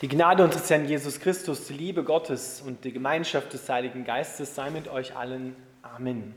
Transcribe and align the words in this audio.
Die 0.00 0.08
Gnade 0.08 0.42
unseres 0.42 0.70
Herrn 0.70 0.86
Jesus 0.86 1.20
Christus, 1.20 1.66
die 1.66 1.74
Liebe 1.74 2.02
Gottes 2.02 2.62
und 2.62 2.86
die 2.86 2.92
Gemeinschaft 2.92 3.52
des 3.52 3.68
Heiligen 3.68 4.06
Geistes 4.06 4.54
sei 4.54 4.70
mit 4.70 4.88
euch 4.88 5.14
allen. 5.14 5.54
Amen. 5.82 6.34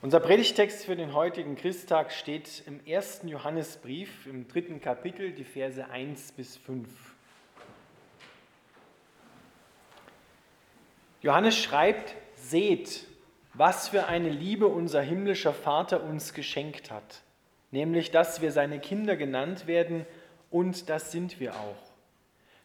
Unser 0.00 0.18
Predigtext 0.18 0.86
für 0.86 0.96
den 0.96 1.12
heutigen 1.12 1.56
Christtag 1.56 2.10
steht 2.10 2.62
im 2.64 2.80
ersten 2.86 3.28
Johannesbrief 3.28 4.26
im 4.26 4.48
dritten 4.48 4.80
Kapitel, 4.80 5.32
die 5.32 5.44
Verse 5.44 5.86
1 5.90 6.32
bis 6.32 6.56
5. 6.56 6.88
Johannes 11.20 11.58
schreibt, 11.58 12.14
seht, 12.34 13.04
was 13.52 13.88
für 13.88 14.06
eine 14.06 14.30
Liebe 14.30 14.68
unser 14.68 15.02
himmlischer 15.02 15.52
Vater 15.52 16.02
uns 16.02 16.32
geschenkt 16.32 16.90
hat, 16.90 17.20
nämlich 17.72 18.10
dass 18.10 18.40
wir 18.40 18.52
seine 18.52 18.80
Kinder 18.80 19.16
genannt 19.16 19.66
werden, 19.66 20.06
und 20.50 20.88
das 20.88 21.12
sind 21.12 21.38
wir 21.38 21.56
auch. 21.56 21.91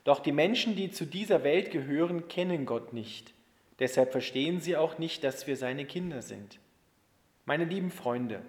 Doch 0.08 0.22
die 0.22 0.32
Menschen, 0.32 0.78
die 0.78 0.90
zu 0.90 1.04
dieser 1.04 1.44
Welt 1.44 1.70
gehören, 1.70 2.30
kennen 2.30 2.66
Gott 2.66 2.94
nicht. 2.94 3.34
Deshalb 3.80 4.14
verstehen 4.14 4.62
sie 4.62 4.78
auch 4.78 5.00
nicht, 5.00 5.22
dass 5.22 5.48
wir 5.48 5.58
seine 5.58 5.84
Kinder 5.84 6.22
sind. 6.22 6.60
Meine 7.44 7.66
lieben 7.66 7.92
Freunde, 7.92 8.42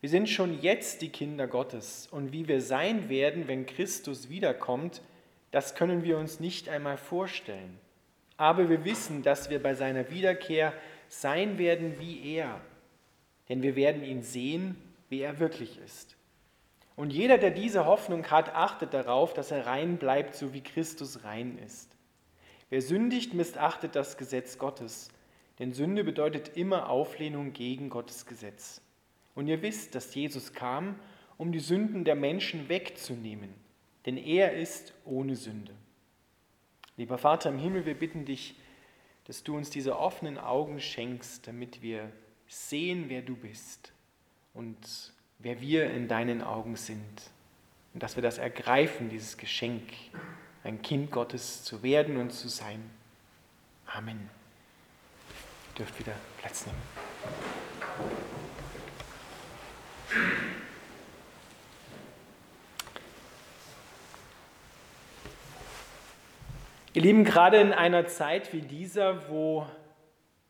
wir 0.00 0.08
sind 0.08 0.28
schon 0.28 0.62
jetzt 0.62 1.02
die 1.02 1.08
Kinder 1.08 1.48
Gottes 1.48 2.06
und 2.12 2.32
wie 2.32 2.46
wir 2.46 2.60
sein 2.60 3.08
werden, 3.08 3.48
wenn 3.48 3.66
Christus 3.66 4.28
wiederkommt, 4.28 5.02
das 5.50 5.74
können 5.74 6.04
wir 6.04 6.18
uns 6.18 6.38
nicht 6.38 6.68
einmal 6.68 6.98
vorstellen. 6.98 7.80
Aber 8.36 8.70
wir 8.70 8.84
wissen, 8.84 9.24
dass 9.24 9.50
wir 9.50 9.60
bei 9.60 9.74
seiner 9.74 10.08
Wiederkehr 10.08 10.72
sein 11.08 11.58
werden 11.58 11.98
wie 11.98 12.36
er, 12.36 12.60
denn 13.48 13.64
wir 13.64 13.74
werden 13.74 14.04
ihn 14.04 14.22
sehen, 14.22 14.76
wie 15.08 15.22
er 15.22 15.40
wirklich 15.40 15.80
ist. 15.84 16.16
Und 16.96 17.12
jeder, 17.12 17.38
der 17.38 17.50
diese 17.50 17.86
Hoffnung 17.86 18.30
hat, 18.30 18.54
achtet 18.54 18.92
darauf, 18.92 19.32
dass 19.32 19.50
er 19.50 19.66
rein 19.66 19.96
bleibt, 19.96 20.34
so 20.34 20.52
wie 20.52 20.62
Christus 20.62 21.24
rein 21.24 21.58
ist. 21.58 21.96
Wer 22.70 22.82
sündigt, 22.82 23.34
missachtet 23.34 23.96
das 23.96 24.16
Gesetz 24.16 24.58
Gottes, 24.58 25.08
denn 25.58 25.72
Sünde 25.72 26.04
bedeutet 26.04 26.56
immer 26.56 26.88
Auflehnung 26.88 27.52
gegen 27.52 27.90
Gottes 27.90 28.26
Gesetz. 28.26 28.80
Und 29.34 29.46
ihr 29.46 29.62
wisst, 29.62 29.94
dass 29.94 30.14
Jesus 30.14 30.52
kam, 30.52 30.98
um 31.38 31.52
die 31.52 31.60
Sünden 31.60 32.04
der 32.04 32.14
Menschen 32.14 32.68
wegzunehmen, 32.68 33.54
denn 34.06 34.16
er 34.16 34.52
ist 34.54 34.94
ohne 35.04 35.36
Sünde. 35.36 35.74
Lieber 36.96 37.18
Vater 37.18 37.48
im 37.48 37.58
Himmel, 37.58 37.86
wir 37.86 37.98
bitten 37.98 38.24
dich, 38.24 38.54
dass 39.24 39.42
du 39.42 39.56
uns 39.56 39.70
diese 39.70 39.98
offenen 39.98 40.38
Augen 40.38 40.80
schenkst, 40.80 41.46
damit 41.46 41.82
wir 41.82 42.12
sehen, 42.48 43.06
wer 43.08 43.22
du 43.22 43.34
bist 43.34 43.92
und 44.52 45.12
wer 45.42 45.60
wir 45.60 45.90
in 45.90 46.08
deinen 46.08 46.42
Augen 46.42 46.76
sind. 46.76 47.30
Und 47.94 48.02
dass 48.02 48.16
wir 48.16 48.22
das 48.22 48.38
ergreifen, 48.38 49.10
dieses 49.10 49.36
Geschenk, 49.36 49.82
ein 50.64 50.80
Kind 50.82 51.10
Gottes 51.10 51.64
zu 51.64 51.82
werden 51.82 52.16
und 52.16 52.30
zu 52.30 52.48
sein. 52.48 52.82
Amen. 53.86 54.30
Ihr 55.72 55.78
dürft 55.78 55.98
wieder 55.98 56.14
Platz 56.38 56.66
nehmen. 56.66 56.78
Ihr 66.94 67.02
Lieben, 67.02 67.24
gerade 67.24 67.58
in 67.58 67.72
einer 67.72 68.06
Zeit 68.06 68.52
wie 68.52 68.60
dieser, 68.60 69.28
wo, 69.30 69.66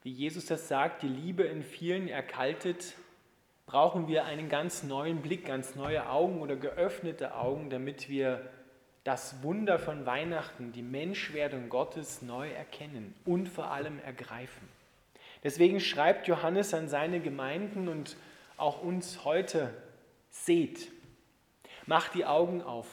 wie 0.02 0.10
Jesus 0.10 0.46
das 0.46 0.66
sagt, 0.66 1.02
die 1.02 1.08
Liebe 1.08 1.44
in 1.44 1.62
vielen 1.62 2.08
erkaltet, 2.08 2.96
brauchen 3.66 4.08
wir 4.08 4.24
einen 4.24 4.48
ganz 4.48 4.82
neuen 4.82 5.22
Blick, 5.22 5.46
ganz 5.46 5.74
neue 5.74 6.08
Augen 6.08 6.40
oder 6.40 6.56
geöffnete 6.56 7.34
Augen, 7.34 7.70
damit 7.70 8.08
wir 8.08 8.48
das 9.04 9.42
Wunder 9.42 9.78
von 9.78 10.06
Weihnachten, 10.06 10.72
die 10.72 10.82
Menschwerdung 10.82 11.68
Gottes 11.68 12.22
neu 12.22 12.50
erkennen 12.50 13.14
und 13.24 13.48
vor 13.48 13.70
allem 13.70 13.98
ergreifen. 14.00 14.68
Deswegen 15.42 15.80
schreibt 15.80 16.28
Johannes 16.28 16.72
an 16.72 16.88
seine 16.88 17.20
Gemeinden 17.20 17.88
und 17.88 18.16
auch 18.56 18.80
uns 18.80 19.24
heute, 19.24 19.74
seht, 20.30 20.92
macht 21.86 22.14
die 22.14 22.24
Augen 22.24 22.62
auf, 22.62 22.86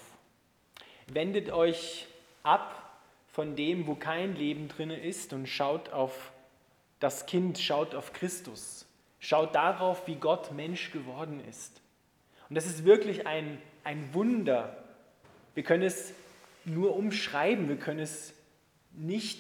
wendet 1.08 1.52
euch 1.52 2.08
ab 2.42 3.00
von 3.28 3.56
dem, 3.56 3.86
wo 3.86 3.94
kein 3.94 4.36
Leben 4.36 4.68
drin 4.68 4.90
ist 4.90 5.32
und 5.32 5.48
schaut 5.48 5.90
auf 5.90 6.32
das 7.00 7.28
Kind, 7.28 7.60
schaut 7.60 7.94
auf 7.94 8.14
Christus, 8.14 8.88
Schaut 9.20 9.56
darauf, 9.56 10.08
wie 10.08 10.16
Gott 10.16 10.52
Mensch 10.52 10.92
geworden 10.92 11.44
ist. 11.50 11.82
Und 12.50 12.56
das 12.56 12.66
ist 12.66 12.86
wirklich 12.86 13.28
ein, 13.28 13.62
ein 13.84 14.14
Wunder. 14.14 14.78
Wir 15.54 15.64
können 15.64 15.84
es 15.84 16.14
nur 16.66 16.96
umschreiben, 16.96 17.70
wir 17.70 17.78
können 17.78 18.00
es 18.00 18.34
nicht 18.92 19.40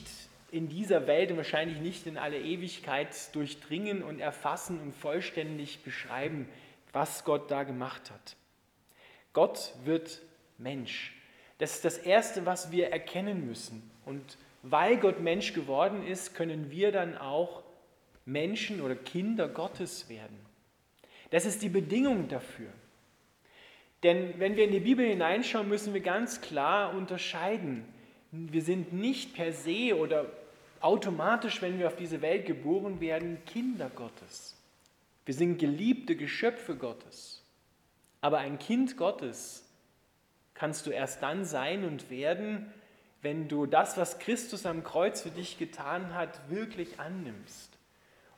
in 0.52 0.68
dieser 0.68 1.08
Welt 1.08 1.32
und 1.32 1.38
wahrscheinlich 1.38 1.80
nicht 1.80 2.08
in 2.08 2.18
alle 2.18 2.40
Ewigkeit 2.40 3.16
durchdringen 3.36 4.04
und 4.04 4.20
erfassen 4.20 4.80
und 4.80 4.96
vollständig 4.96 5.84
beschreiben, 5.84 6.50
was 6.92 7.24
Gott 7.24 7.52
da 7.52 7.64
gemacht 7.64 8.10
hat. 8.10 8.36
Gott 9.34 9.74
wird 9.86 10.22
Mensch. 10.58 11.14
Das 11.60 11.76
ist 11.76 11.86
das 11.86 11.98
Erste, 11.98 12.46
was 12.46 12.72
wir 12.72 12.92
erkennen 12.92 13.46
müssen. 13.46 13.90
Und 14.06 14.38
weil 14.64 14.98
Gott 14.98 15.20
Mensch 15.20 15.54
geworden 15.54 16.06
ist, 16.06 16.34
können 16.34 16.72
wir 16.72 16.92
dann 16.92 17.18
auch 17.18 17.64
Menschen 18.32 18.82
oder 18.82 18.96
Kinder 18.96 19.48
Gottes 19.48 20.08
werden. 20.10 20.38
Das 21.32 21.46
ist 21.46 21.62
die 21.62 21.70
Bedingung 21.70 22.28
dafür. 22.28 22.70
Denn 24.04 24.40
wenn 24.40 24.56
wir 24.56 24.66
in 24.66 24.72
die 24.72 24.80
Bibel 24.80 25.06
hineinschauen, 25.06 25.68
müssen 25.68 25.94
wir 25.94 26.02
ganz 26.02 26.42
klar 26.42 26.94
unterscheiden. 26.94 27.86
Wir 28.32 28.62
sind 28.62 28.94
nicht 28.94 29.34
per 29.34 29.52
se 29.52 29.96
oder 29.98 30.28
automatisch, 30.80 31.62
wenn 31.62 31.80
wir 31.80 31.88
auf 31.88 31.96
diese 31.96 32.22
Welt 32.22 32.46
geboren 32.46 33.02
werden, 33.02 33.40
Kinder 33.46 33.90
Gottes. 33.94 34.56
Wir 35.26 35.34
sind 35.34 35.58
geliebte 35.58 36.16
Geschöpfe 36.16 36.76
Gottes. 36.76 37.44
Aber 38.22 38.40
ein 38.40 38.60
Kind 38.60 38.96
Gottes 38.96 39.66
kannst 40.54 40.86
du 40.86 40.92
erst 40.92 41.22
dann 41.22 41.46
sein 41.46 41.84
und 41.84 42.10
werden, 42.10 42.72
wenn 43.22 43.48
du 43.48 43.66
das, 43.66 43.98
was 43.98 44.20
Christus 44.20 44.66
am 44.66 44.84
Kreuz 44.84 45.22
für 45.22 45.30
dich 45.30 45.58
getan 45.58 46.14
hat, 46.14 46.50
wirklich 46.50 47.00
annimmst 47.00 47.79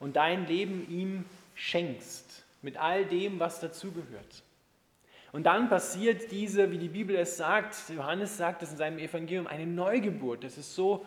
und 0.02 0.18
dein 0.18 0.48
Leben 0.48 0.90
ihm 0.90 1.26
schenkst, 1.56 2.44
mit 2.62 2.76
all 2.76 3.06
dem, 3.06 3.40
was 3.40 3.62
dazugehört. 3.62 4.44
Und 5.32 5.44
dann 5.44 5.70
passiert 5.70 6.32
diese, 6.32 6.72
wie 6.72 6.78
die 6.78 6.90
Bibel 6.90 7.16
es 7.16 7.38
sagt, 7.38 7.76
Johannes 7.90 8.36
sagt 8.36 8.64
es 8.64 8.72
in 8.72 8.78
seinem 8.78 9.00
Evangelium, 9.00 9.48
eine 9.48 9.66
Neugeburt. 9.66 10.44
Das 10.44 10.58
ist 10.58 10.76
so 10.76 11.06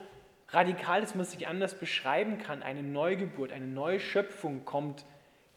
radikal, 0.48 1.02
dass 1.02 1.14
man 1.14 1.22
es 1.22 1.32
sich 1.32 1.46
anders 1.46 1.78
beschreiben 1.78 2.38
kann. 2.38 2.62
Eine 2.62 2.82
Neugeburt, 2.82 3.52
eine 3.52 3.66
neue 3.66 4.00
Schöpfung 4.00 4.64
kommt 4.64 5.04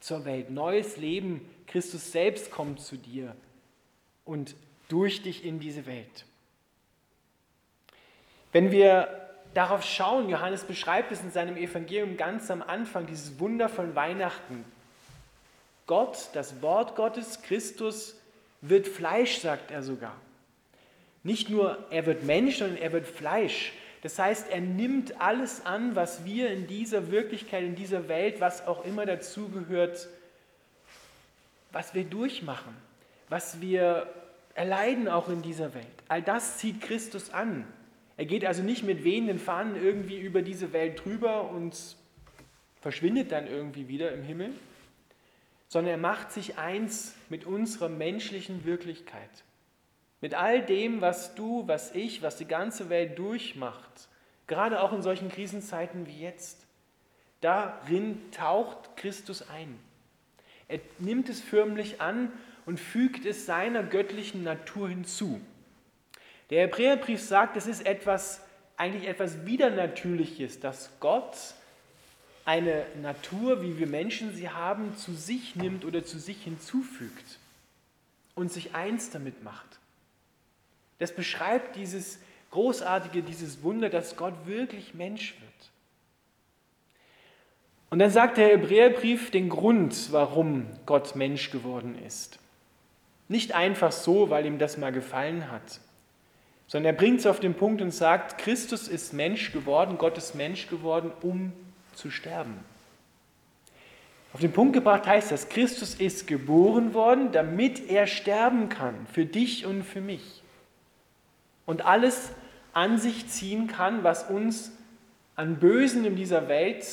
zur 0.01 0.25
Welt. 0.25 0.49
Neues 0.49 0.97
Leben, 0.97 1.47
Christus 1.67 2.11
selbst 2.11 2.51
kommt 2.51 2.81
zu 2.81 2.97
dir 2.97 3.35
und 4.25 4.55
durch 4.89 5.21
dich 5.21 5.45
in 5.45 5.59
diese 5.59 5.85
Welt. 5.85 6.25
Wenn 8.51 8.71
wir 8.71 9.26
darauf 9.57 9.83
schauen. 9.83 10.29
Johannes 10.29 10.63
beschreibt 10.63 11.11
es 11.11 11.21
in 11.21 11.31
seinem 11.31 11.57
Evangelium 11.57 12.15
ganz 12.15 12.51
am 12.51 12.61
Anfang, 12.61 13.07
dieses 13.07 13.39
Wunder 13.39 13.69
von 13.69 13.95
Weihnachten. 13.95 14.63
Gott, 15.87 16.29
das 16.33 16.61
Wort 16.61 16.95
Gottes, 16.95 17.41
Christus, 17.41 18.15
wird 18.61 18.87
Fleisch, 18.87 19.39
sagt 19.39 19.71
er 19.71 19.81
sogar. 19.81 20.15
Nicht 21.23 21.49
nur 21.49 21.85
er 21.89 22.05
wird 22.05 22.23
Mensch, 22.23 22.59
sondern 22.59 22.77
er 22.77 22.91
wird 22.91 23.07
Fleisch. 23.07 23.73
Das 24.03 24.19
heißt, 24.19 24.51
er 24.51 24.61
nimmt 24.61 25.19
alles 25.19 25.65
an, 25.65 25.95
was 25.95 26.23
wir 26.23 26.51
in 26.51 26.67
dieser 26.67 27.09
Wirklichkeit, 27.09 27.63
in 27.63 27.75
dieser 27.75 28.07
Welt, 28.07 28.39
was 28.39 28.67
auch 28.67 28.85
immer 28.85 29.07
dazugehört, 29.07 30.07
was 31.71 31.95
wir 31.95 32.03
durchmachen, 32.03 32.75
was 33.27 33.59
wir 33.59 34.07
erleiden 34.53 35.07
auch 35.07 35.29
in 35.29 35.41
dieser 35.41 35.73
Welt. 35.73 35.87
All 36.07 36.21
das 36.21 36.57
zieht 36.57 36.79
Christus 36.79 37.31
an. 37.33 37.65
Er 38.17 38.25
geht 38.25 38.45
also 38.45 38.63
nicht 38.63 38.83
mit 38.83 39.03
wehenden 39.03 39.37
Fahnen 39.37 39.81
irgendwie 39.81 40.19
über 40.19 40.41
diese 40.41 40.73
Welt 40.73 41.05
drüber 41.05 41.51
und 41.51 41.95
verschwindet 42.81 43.31
dann 43.31 43.47
irgendwie 43.47 43.87
wieder 43.87 44.11
im 44.11 44.23
Himmel, 44.23 44.53
sondern 45.67 45.91
er 45.91 45.97
macht 45.97 46.31
sich 46.31 46.57
eins 46.57 47.15
mit 47.29 47.45
unserer 47.45 47.89
menschlichen 47.89 48.65
Wirklichkeit. 48.65 49.29
Mit 50.19 50.33
all 50.33 50.65
dem, 50.65 50.99
was 50.99 51.35
du, 51.35 51.67
was 51.67 51.93
ich, 51.93 52.23
was 52.23 52.37
die 52.37 52.47
ganze 52.47 52.89
Welt 52.89 53.19
durchmacht, 53.19 54.09
gerade 54.47 54.81
auch 54.81 54.93
in 54.93 55.03
solchen 55.03 55.29
Krisenzeiten 55.29 56.07
wie 56.07 56.19
jetzt. 56.19 56.65
Darin 57.41 58.19
taucht 58.31 58.97
Christus 58.97 59.47
ein. 59.47 59.77
Er 60.67 60.79
nimmt 60.97 61.29
es 61.29 61.39
förmlich 61.39 62.01
an 62.01 62.31
und 62.65 62.79
fügt 62.79 63.25
es 63.27 63.45
seiner 63.45 63.83
göttlichen 63.83 64.43
Natur 64.43 64.89
hinzu. 64.89 65.39
Der 66.49 66.61
Hebräerbrief 66.61 67.21
sagt, 67.21 67.57
es 67.57 67.67
ist 67.67 67.85
etwas, 67.85 68.41
eigentlich 68.77 69.07
etwas 69.07 69.45
Widernatürliches, 69.45 70.59
dass 70.59 70.91
Gott 70.99 71.35
eine 72.45 72.85
Natur, 73.01 73.61
wie 73.61 73.77
wir 73.77 73.87
Menschen 73.87 74.33
sie 74.33 74.49
haben, 74.49 74.95
zu 74.95 75.13
sich 75.13 75.55
nimmt 75.57 75.83
oder 75.83 76.05
zu 76.05 76.17
sich 76.17 76.41
hinzufügt 76.43 77.39
und 78.35 78.51
sich 78.51 78.73
eins 78.73 79.09
damit 79.09 79.43
macht. 79.43 79.79
Das 80.99 81.13
beschreibt 81.13 81.75
dieses 81.75 82.19
Großartige, 82.51 83.21
dieses 83.21 83.61
Wunder, 83.63 83.89
dass 83.89 84.15
Gott 84.15 84.33
wirklich 84.45 84.93
Mensch 84.93 85.35
wird. 85.41 85.71
Und 87.89 87.99
dann 87.99 88.11
sagt 88.11 88.37
der 88.37 88.49
Hebräerbrief 88.49 89.31
den 89.31 89.49
Grund, 89.49 90.11
warum 90.11 90.67
Gott 90.85 91.15
Mensch 91.15 91.51
geworden 91.51 92.01
ist. 92.05 92.39
Nicht 93.27 93.53
einfach 93.53 93.91
so, 93.91 94.29
weil 94.29 94.45
ihm 94.45 94.57
das 94.57 94.77
mal 94.77 94.91
gefallen 94.91 95.51
hat, 95.51 95.81
sondern 96.67 96.93
er 96.93 96.97
bringt 96.97 97.19
es 97.19 97.25
auf 97.25 97.39
den 97.39 97.53
Punkt 97.53 97.81
und 97.81 97.91
sagt, 97.91 98.37
Christus 98.37 98.87
ist 98.87 99.13
Mensch 99.13 99.53
geworden, 99.53 99.97
Gott 99.97 100.17
ist 100.17 100.35
Mensch 100.35 100.67
geworden, 100.67 101.11
um 101.21 101.53
zu 101.95 102.11
sterben. 102.11 102.59
Auf 104.33 104.41
den 104.41 104.51
Punkt 104.51 104.73
gebracht 104.73 105.07
heißt 105.07 105.31
das, 105.31 105.49
Christus 105.49 105.95
ist 105.95 106.27
geboren 106.27 106.93
worden, 106.93 107.31
damit 107.31 107.89
er 107.89 108.05
sterben 108.05 108.69
kann, 108.69 109.07
für 109.11 109.25
dich 109.25 109.65
und 109.65 109.83
für 109.83 110.01
mich. 110.01 110.43
Und 111.65 111.85
alles 111.85 112.31
an 112.73 112.99
sich 112.99 113.27
ziehen 113.27 113.67
kann, 113.67 114.03
was 114.03 114.29
uns 114.29 114.71
an 115.35 115.57
Bösen 115.59 116.05
in 116.05 116.15
dieser 116.15 116.47
Welt 116.49 116.85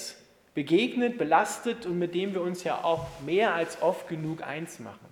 begegnet, 0.55 1.19
belastet 1.19 1.85
und 1.85 1.99
mit 1.99 2.15
dem 2.15 2.33
wir 2.33 2.41
uns 2.41 2.63
ja 2.65 2.85
auch 2.85 3.09
mehr 3.27 3.55
als 3.55 3.83
oft 3.83 4.09
genug 4.09 4.43
eins 4.43 4.79
machen. 4.79 5.09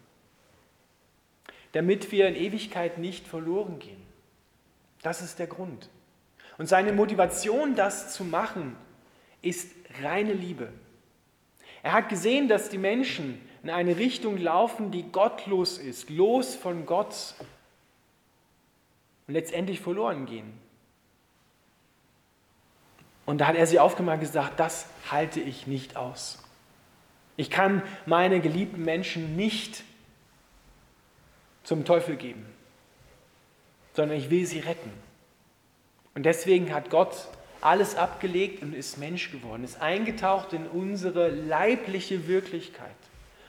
Damit 1.73 2.13
wir 2.13 2.29
in 2.29 2.37
Ewigkeit 2.37 2.99
nicht 2.99 3.27
verloren 3.27 3.79
gehen. 3.79 4.02
Das 5.03 5.21
ist 5.21 5.39
der 5.39 5.47
Grund. 5.47 5.89
Und 6.59 6.69
seine 6.69 6.93
Motivation, 6.93 7.75
das 7.75 8.13
zu 8.13 8.25
machen, 8.25 8.77
ist 9.41 9.71
reine 10.03 10.33
Liebe. 10.33 10.73
Er 11.83 11.93
hat 11.93 12.09
gesehen, 12.09 12.49
dass 12.49 12.69
die 12.69 12.79
Menschen 12.79 13.41
in 13.63 13.71
eine 13.71 13.97
Richtung 13.97 14.37
laufen, 14.37 14.91
die 14.91 15.03
gottlos 15.11 15.79
ist, 15.79 16.11
los 16.11 16.55
von 16.55 16.87
Gott 16.87 17.35
und 19.27 19.35
letztendlich 19.35 19.81
verloren 19.81 20.27
gehen. 20.27 20.53
Und 23.25 23.39
da 23.39 23.47
hat 23.47 23.57
er 23.57 23.67
sie 23.67 23.79
aufgemacht 23.79 24.15
und 24.15 24.21
gesagt, 24.21 24.61
das 24.61 24.87
halte 25.11 25.41
ich 25.41 25.67
nicht 25.67 25.97
aus. 25.97 26.43
Ich 27.37 27.51
kann 27.51 27.83
meine 28.05 28.41
geliebten 28.41 28.85
Menschen 28.85 29.37
nicht 29.37 29.85
zum 31.65 31.85
Teufel 31.85 32.17
geben, 32.17 32.47
sondern 33.95 34.19
ich 34.19 34.31
will 34.31 34.47
sie 34.47 34.61
retten. 34.61 34.91
Und 36.15 36.25
deswegen 36.25 36.73
hat 36.75 36.91
Gott 36.91 37.29
alles 37.61 37.95
abgelegt 37.95 38.63
und 38.63 38.75
ist 38.75 38.99
Mensch 38.99 39.31
geworden, 39.31 39.65
ist 39.65 39.81
eingetaucht 39.81 40.53
in 40.53 40.67
unsere 40.67 41.31
leibliche 41.31 42.27
Wirklichkeit. 42.27 42.91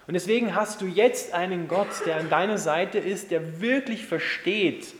Und 0.05 0.13
deswegen 0.13 0.53
hast 0.53 0.81
du 0.81 0.85
jetzt 0.85 1.33
einen 1.33 1.67
Gott, 1.67 2.05
der 2.05 2.17
an 2.17 2.29
deiner 2.29 2.57
Seite 2.57 2.99
ist, 2.99 3.31
der 3.31 3.61
wirklich 3.61 4.05
versteht, 4.05 4.93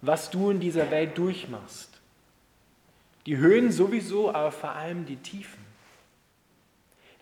was 0.00 0.30
du 0.30 0.50
in 0.50 0.58
dieser 0.58 0.90
Welt 0.90 1.16
durchmachst. 1.16 1.90
Die 3.26 3.36
Höhen 3.36 3.70
sowieso, 3.70 4.34
aber 4.34 4.50
vor 4.50 4.72
allem 4.72 5.06
die 5.06 5.16
Tiefen. 5.16 5.61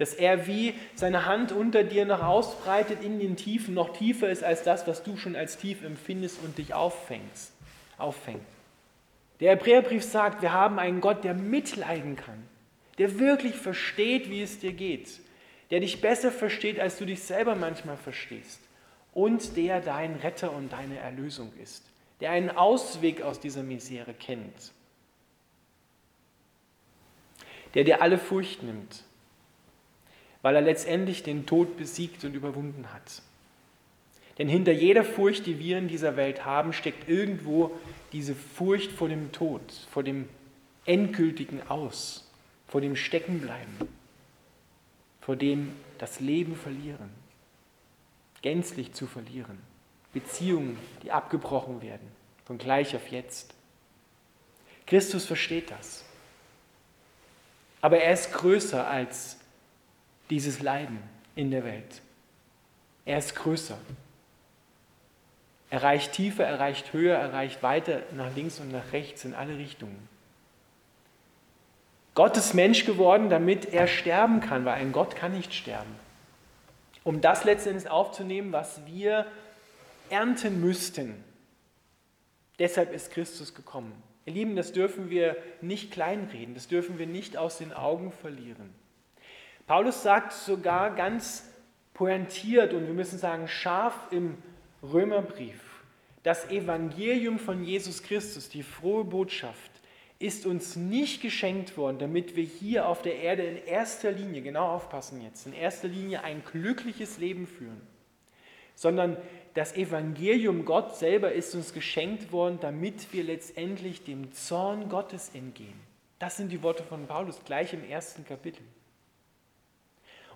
Dass 0.00 0.14
er 0.14 0.48
wie 0.48 0.74
seine 0.96 1.26
Hand 1.26 1.52
unter 1.52 1.84
dir 1.84 2.04
noch 2.04 2.24
ausbreitet 2.24 3.04
in 3.04 3.20
den 3.20 3.36
Tiefen, 3.36 3.74
noch 3.74 3.96
tiefer 3.96 4.28
ist 4.28 4.42
als 4.42 4.64
das, 4.64 4.88
was 4.88 5.04
du 5.04 5.16
schon 5.16 5.36
als 5.36 5.58
tief 5.58 5.84
empfindest 5.84 6.42
und 6.42 6.58
dich 6.58 6.74
auffängst, 6.74 7.52
auffängt. 7.98 8.42
Der 9.38 9.52
Hebräerbrief 9.52 10.02
sagt, 10.02 10.42
wir 10.42 10.52
haben 10.52 10.80
einen 10.80 11.00
Gott, 11.00 11.22
der 11.22 11.34
mitleiden 11.34 12.16
kann, 12.16 12.42
der 12.98 13.20
wirklich 13.20 13.54
versteht, 13.54 14.28
wie 14.28 14.42
es 14.42 14.58
dir 14.58 14.72
geht, 14.72 15.20
der 15.70 15.78
dich 15.78 16.00
besser 16.00 16.32
versteht, 16.32 16.80
als 16.80 16.98
du 16.98 17.06
dich 17.06 17.22
selber 17.22 17.54
manchmal 17.54 17.96
verstehst 17.96 18.60
und 19.14 19.56
der 19.56 19.80
dein 19.80 20.16
Retter 20.16 20.52
und 20.52 20.72
deine 20.72 20.98
Erlösung 20.98 21.52
ist, 21.62 21.84
der 22.20 22.32
einen 22.32 22.50
Ausweg 22.50 23.22
aus 23.22 23.38
dieser 23.38 23.62
Misere 23.62 24.12
kennt 24.12 24.72
der 27.74 27.84
dir 27.84 28.02
alle 28.02 28.18
Furcht 28.18 28.62
nimmt, 28.62 29.04
weil 30.42 30.54
er 30.54 30.62
letztendlich 30.62 31.22
den 31.22 31.46
Tod 31.46 31.76
besiegt 31.76 32.24
und 32.24 32.34
überwunden 32.34 32.92
hat. 32.92 33.22
Denn 34.38 34.48
hinter 34.48 34.72
jeder 34.72 35.04
Furcht, 35.04 35.44
die 35.46 35.58
wir 35.58 35.76
in 35.76 35.88
dieser 35.88 36.16
Welt 36.16 36.46
haben, 36.46 36.72
steckt 36.72 37.08
irgendwo 37.08 37.72
diese 38.12 38.34
Furcht 38.34 38.90
vor 38.90 39.08
dem 39.08 39.32
Tod, 39.32 39.60
vor 39.90 40.02
dem 40.02 40.28
endgültigen 40.86 41.60
Aus, 41.68 42.30
vor 42.66 42.80
dem 42.80 42.96
Steckenbleiben, 42.96 43.74
vor 45.20 45.36
dem 45.36 45.72
das 45.98 46.20
Leben 46.20 46.56
verlieren, 46.56 47.10
gänzlich 48.40 48.94
zu 48.94 49.06
verlieren, 49.06 49.58
Beziehungen, 50.14 50.78
die 51.02 51.12
abgebrochen 51.12 51.82
werden, 51.82 52.08
von 52.46 52.56
gleich 52.56 52.96
auf 52.96 53.08
jetzt. 53.08 53.54
Christus 54.86 55.26
versteht 55.26 55.70
das. 55.70 56.04
Aber 57.82 57.98
er 57.98 58.12
ist 58.12 58.32
größer 58.32 58.88
als 58.88 59.39
dieses 60.30 60.62
Leiden 60.62 60.98
in 61.34 61.50
der 61.50 61.64
Welt. 61.64 62.02
Er 63.04 63.18
ist 63.18 63.34
größer. 63.34 63.78
Er 65.70 65.82
reicht 65.82 66.12
tiefer, 66.12 66.44
er 66.44 66.58
reicht 66.58 66.92
höher, 66.92 67.16
er 67.16 67.32
reicht 67.32 67.62
weiter 67.62 68.02
nach 68.16 68.34
links 68.34 68.58
und 68.58 68.72
nach 68.72 68.92
rechts 68.92 69.24
in 69.24 69.34
alle 69.34 69.56
Richtungen. 69.56 70.08
Gott 72.14 72.36
ist 72.36 72.54
Mensch 72.54 72.84
geworden, 72.84 73.30
damit 73.30 73.72
er 73.72 73.86
sterben 73.86 74.40
kann, 74.40 74.64
weil 74.64 74.74
ein 74.74 74.92
Gott 74.92 75.14
kann 75.14 75.32
nicht 75.32 75.54
sterben. 75.54 75.94
Um 77.04 77.20
das 77.20 77.44
letztendlich 77.44 77.88
aufzunehmen, 77.88 78.52
was 78.52 78.84
wir 78.86 79.26
ernten 80.10 80.60
müssten. 80.60 81.24
Deshalb 82.58 82.92
ist 82.92 83.12
Christus 83.12 83.54
gekommen. 83.54 83.92
Ihr 84.26 84.34
Lieben, 84.34 84.56
das 84.56 84.72
dürfen 84.72 85.08
wir 85.08 85.36
nicht 85.60 85.92
kleinreden, 85.92 86.54
das 86.54 86.68
dürfen 86.68 86.98
wir 86.98 87.06
nicht 87.06 87.36
aus 87.36 87.58
den 87.58 87.72
Augen 87.72 88.12
verlieren. 88.12 88.74
Paulus 89.70 90.02
sagt 90.02 90.32
sogar 90.32 90.96
ganz 90.96 91.48
pointiert 91.94 92.74
und 92.74 92.88
wir 92.88 92.92
müssen 92.92 93.20
sagen 93.20 93.46
scharf 93.46 93.94
im 94.10 94.36
Römerbrief, 94.82 95.84
das 96.24 96.50
Evangelium 96.50 97.38
von 97.38 97.62
Jesus 97.62 98.02
Christus, 98.02 98.48
die 98.48 98.64
frohe 98.64 99.04
Botschaft, 99.04 99.70
ist 100.18 100.44
uns 100.44 100.74
nicht 100.74 101.22
geschenkt 101.22 101.76
worden, 101.76 102.00
damit 102.00 102.34
wir 102.34 102.42
hier 102.42 102.88
auf 102.88 103.02
der 103.02 103.20
Erde 103.20 103.44
in 103.44 103.64
erster 103.64 104.10
Linie, 104.10 104.42
genau 104.42 104.66
aufpassen 104.66 105.22
jetzt, 105.22 105.46
in 105.46 105.52
erster 105.52 105.86
Linie 105.86 106.24
ein 106.24 106.42
glückliches 106.50 107.18
Leben 107.18 107.46
führen, 107.46 107.80
sondern 108.74 109.18
das 109.54 109.76
Evangelium 109.76 110.64
Gott 110.64 110.96
selber 110.96 111.30
ist 111.30 111.54
uns 111.54 111.72
geschenkt 111.72 112.32
worden, 112.32 112.58
damit 112.60 113.12
wir 113.12 113.22
letztendlich 113.22 114.02
dem 114.02 114.32
Zorn 114.32 114.88
Gottes 114.88 115.30
entgehen. 115.32 115.78
Das 116.18 116.38
sind 116.38 116.50
die 116.50 116.64
Worte 116.64 116.82
von 116.82 117.06
Paulus 117.06 117.38
gleich 117.44 117.72
im 117.72 117.88
ersten 117.88 118.24
Kapitel. 118.24 118.64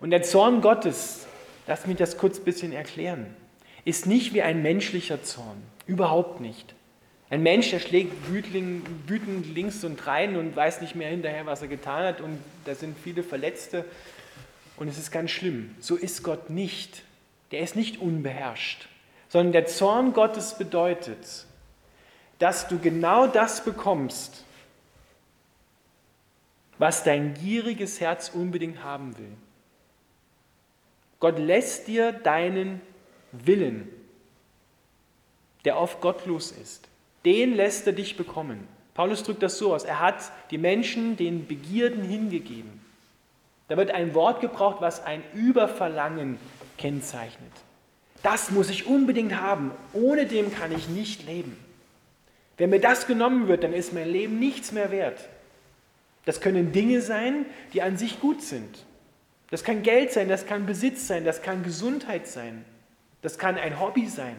Und 0.00 0.10
der 0.10 0.22
Zorn 0.22 0.60
Gottes, 0.60 1.26
lass 1.66 1.86
mich 1.86 1.96
das 1.96 2.18
kurz 2.18 2.38
ein 2.38 2.44
bisschen 2.44 2.72
erklären, 2.72 3.34
ist 3.84 4.06
nicht 4.06 4.34
wie 4.34 4.42
ein 4.42 4.62
menschlicher 4.62 5.22
Zorn. 5.22 5.62
Überhaupt 5.86 6.40
nicht. 6.40 6.74
Ein 7.30 7.42
Mensch, 7.42 7.70
der 7.70 7.80
schlägt 7.80 8.12
wütend 8.30 9.54
links 9.54 9.82
und 9.84 10.06
rein 10.06 10.36
und 10.36 10.54
weiß 10.54 10.80
nicht 10.80 10.94
mehr 10.94 11.08
hinterher, 11.08 11.46
was 11.46 11.62
er 11.62 11.68
getan 11.68 12.04
hat 12.04 12.20
und 12.20 12.38
da 12.64 12.74
sind 12.74 12.96
viele 13.02 13.22
Verletzte 13.22 13.84
und 14.76 14.88
es 14.88 14.98
ist 14.98 15.10
ganz 15.10 15.30
schlimm. 15.30 15.74
So 15.80 15.96
ist 15.96 16.22
Gott 16.22 16.50
nicht. 16.50 17.02
Der 17.50 17.60
ist 17.60 17.76
nicht 17.76 18.00
unbeherrscht 18.00 18.88
sondern 19.34 19.50
der 19.50 19.66
Zorn 19.66 20.12
Gottes 20.12 20.56
bedeutet, 20.56 21.46
dass 22.38 22.68
du 22.68 22.78
genau 22.78 23.26
das 23.26 23.64
bekommst, 23.64 24.44
was 26.78 27.02
dein 27.02 27.34
gieriges 27.34 28.00
Herz 28.00 28.28
unbedingt 28.28 28.84
haben 28.84 29.18
will. 29.18 29.36
Gott 31.24 31.38
lässt 31.38 31.88
dir 31.88 32.12
deinen 32.12 32.82
Willen, 33.32 33.88
der 35.64 35.78
oft 35.78 36.02
gottlos 36.02 36.52
ist, 36.52 36.86
den 37.24 37.54
lässt 37.54 37.86
er 37.86 37.94
dich 37.94 38.18
bekommen. 38.18 38.68
Paulus 38.92 39.22
drückt 39.22 39.42
das 39.42 39.56
so 39.56 39.74
aus, 39.74 39.84
er 39.84 40.00
hat 40.00 40.16
die 40.50 40.58
Menschen 40.58 41.16
den 41.16 41.46
Begierden 41.46 42.02
hingegeben. 42.02 42.78
Da 43.68 43.78
wird 43.78 43.90
ein 43.90 44.12
Wort 44.12 44.42
gebraucht, 44.42 44.82
was 44.82 45.02
ein 45.02 45.22
Überverlangen 45.32 46.36
kennzeichnet. 46.76 47.52
Das 48.22 48.50
muss 48.50 48.68
ich 48.68 48.86
unbedingt 48.86 49.40
haben. 49.40 49.70
Ohne 49.94 50.26
dem 50.26 50.54
kann 50.54 50.72
ich 50.72 50.90
nicht 50.90 51.24
leben. 51.24 51.56
Wenn 52.58 52.68
mir 52.68 52.80
das 52.80 53.06
genommen 53.06 53.48
wird, 53.48 53.64
dann 53.64 53.72
ist 53.72 53.94
mein 53.94 54.10
Leben 54.10 54.38
nichts 54.38 54.72
mehr 54.72 54.90
wert. 54.90 55.26
Das 56.26 56.42
können 56.42 56.72
Dinge 56.72 57.00
sein, 57.00 57.46
die 57.72 57.80
an 57.80 57.96
sich 57.96 58.20
gut 58.20 58.42
sind. 58.42 58.84
Das 59.54 59.62
kann 59.62 59.84
Geld 59.84 60.10
sein, 60.10 60.28
das 60.28 60.46
kann 60.46 60.66
Besitz 60.66 61.06
sein, 61.06 61.24
das 61.24 61.40
kann 61.40 61.62
Gesundheit 61.62 62.26
sein, 62.26 62.64
das 63.22 63.38
kann 63.38 63.56
ein 63.56 63.78
Hobby 63.78 64.08
sein. 64.08 64.34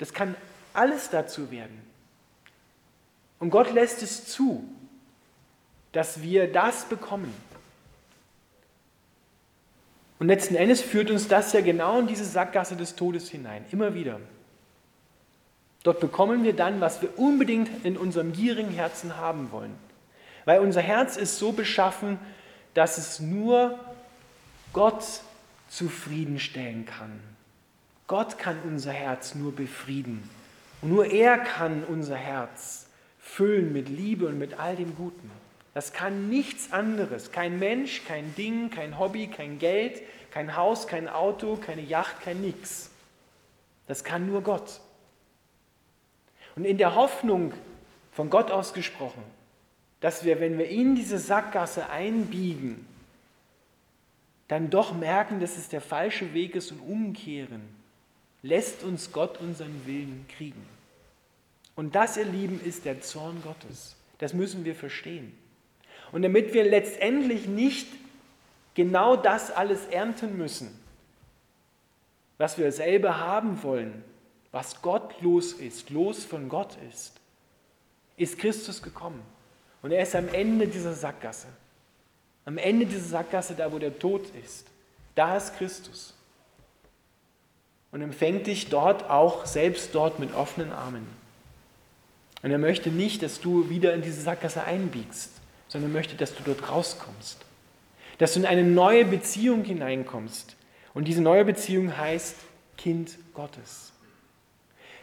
Das 0.00 0.12
kann 0.12 0.34
alles 0.72 1.08
dazu 1.08 1.52
werden. 1.52 1.80
Und 3.38 3.50
Gott 3.50 3.72
lässt 3.72 4.02
es 4.02 4.26
zu, 4.26 4.68
dass 5.92 6.20
wir 6.20 6.52
das 6.52 6.86
bekommen. 6.86 7.32
Und 10.18 10.26
letzten 10.26 10.56
Endes 10.56 10.80
führt 10.80 11.12
uns 11.12 11.28
das 11.28 11.52
ja 11.52 11.60
genau 11.60 12.00
in 12.00 12.08
diese 12.08 12.24
Sackgasse 12.24 12.74
des 12.74 12.96
Todes 12.96 13.30
hinein, 13.30 13.64
immer 13.70 13.94
wieder. 13.94 14.18
Dort 15.84 16.00
bekommen 16.00 16.42
wir 16.42 16.56
dann, 16.56 16.80
was 16.80 17.02
wir 17.02 17.16
unbedingt 17.20 17.84
in 17.84 17.96
unserem 17.96 18.32
gierigen 18.32 18.72
Herzen 18.72 19.16
haben 19.16 19.52
wollen. 19.52 19.76
Weil 20.44 20.58
unser 20.58 20.80
Herz 20.80 21.16
ist 21.16 21.38
so 21.38 21.52
beschaffen, 21.52 22.18
dass 22.74 22.98
es 22.98 23.20
nur 23.20 23.78
Gott 24.72 25.04
zufriedenstellen 25.68 26.86
kann. 26.86 27.20
Gott 28.06 28.38
kann 28.38 28.58
unser 28.64 28.92
Herz 28.92 29.34
nur 29.34 29.54
befrieden. 29.54 30.28
Und 30.82 30.90
nur 30.90 31.06
er 31.06 31.38
kann 31.38 31.84
unser 31.84 32.16
Herz 32.16 32.86
füllen 33.18 33.72
mit 33.72 33.88
Liebe 33.88 34.26
und 34.26 34.38
mit 34.38 34.58
all 34.58 34.76
dem 34.76 34.94
Guten. 34.96 35.30
Das 35.72 35.92
kann 35.92 36.28
nichts 36.28 36.72
anderes. 36.72 37.32
Kein 37.32 37.58
Mensch, 37.58 38.02
kein 38.06 38.34
Ding, 38.34 38.70
kein 38.70 38.98
Hobby, 38.98 39.26
kein 39.26 39.58
Geld, 39.58 40.02
kein 40.30 40.56
Haus, 40.56 40.86
kein 40.86 41.08
Auto, 41.08 41.56
keine 41.56 41.82
Yacht, 41.82 42.20
kein 42.20 42.42
Nix. 42.42 42.90
Das 43.86 44.04
kann 44.04 44.26
nur 44.26 44.42
Gott. 44.42 44.80
Und 46.54 46.64
in 46.64 46.78
der 46.78 46.94
Hoffnung, 46.94 47.52
von 48.12 48.30
Gott 48.30 48.50
ausgesprochen, 48.50 49.22
dass 50.04 50.22
wir, 50.22 50.38
wenn 50.38 50.58
wir 50.58 50.68
in 50.68 50.94
diese 50.94 51.18
Sackgasse 51.18 51.88
einbiegen, 51.88 52.84
dann 54.48 54.68
doch 54.68 54.92
merken, 54.92 55.40
dass 55.40 55.56
es 55.56 55.70
der 55.70 55.80
falsche 55.80 56.34
Weg 56.34 56.56
ist 56.56 56.72
und 56.72 56.80
umkehren, 56.80 57.62
lässt 58.42 58.82
uns 58.82 59.12
Gott 59.12 59.40
unseren 59.40 59.86
Willen 59.86 60.26
kriegen. 60.36 60.62
Und 61.74 61.94
das, 61.94 62.18
ihr 62.18 62.26
Lieben, 62.26 62.60
ist 62.62 62.84
der 62.84 63.00
Zorn 63.00 63.40
Gottes. 63.42 63.96
Das 64.18 64.34
müssen 64.34 64.66
wir 64.66 64.74
verstehen. 64.74 65.32
Und 66.12 66.20
damit 66.20 66.52
wir 66.52 66.64
letztendlich 66.64 67.46
nicht 67.46 67.88
genau 68.74 69.16
das 69.16 69.50
alles 69.50 69.86
ernten 69.86 70.36
müssen, 70.36 70.78
was 72.36 72.58
wir 72.58 72.70
selber 72.72 73.20
haben 73.20 73.62
wollen, 73.62 74.04
was 74.52 74.82
gottlos 74.82 75.54
ist, 75.54 75.88
los 75.88 76.26
von 76.26 76.50
Gott 76.50 76.76
ist, 76.90 77.14
ist 78.18 78.38
Christus 78.38 78.82
gekommen. 78.82 79.22
Und 79.84 79.92
er 79.92 80.02
ist 80.02 80.14
am 80.16 80.28
Ende 80.32 80.66
dieser 80.66 80.94
Sackgasse. 80.94 81.46
Am 82.46 82.56
Ende 82.56 82.86
dieser 82.86 83.04
Sackgasse, 83.04 83.54
da 83.54 83.70
wo 83.70 83.78
der 83.78 83.98
Tod 83.98 84.22
ist, 84.42 84.66
da 85.14 85.36
ist 85.36 85.58
Christus. 85.58 86.14
Und 87.92 88.00
empfängt 88.00 88.46
dich 88.46 88.70
dort 88.70 89.10
auch 89.10 89.44
selbst 89.44 89.94
dort 89.94 90.18
mit 90.18 90.34
offenen 90.34 90.72
Armen. 90.72 91.06
Und 92.42 92.50
er 92.50 92.56
möchte 92.56 92.88
nicht, 92.88 93.22
dass 93.22 93.42
du 93.42 93.68
wieder 93.68 93.92
in 93.92 94.00
diese 94.00 94.22
Sackgasse 94.22 94.64
einbiegst, 94.64 95.32
sondern 95.68 95.92
möchte, 95.92 96.16
dass 96.16 96.34
du 96.34 96.42
dort 96.44 96.70
rauskommst. 96.70 97.44
Dass 98.16 98.32
du 98.32 98.40
in 98.40 98.46
eine 98.46 98.64
neue 98.64 99.04
Beziehung 99.04 99.64
hineinkommst. 99.64 100.56
Und 100.94 101.08
diese 101.08 101.20
neue 101.20 101.44
Beziehung 101.44 101.94
heißt 101.94 102.36
Kind 102.78 103.18
Gottes 103.34 103.93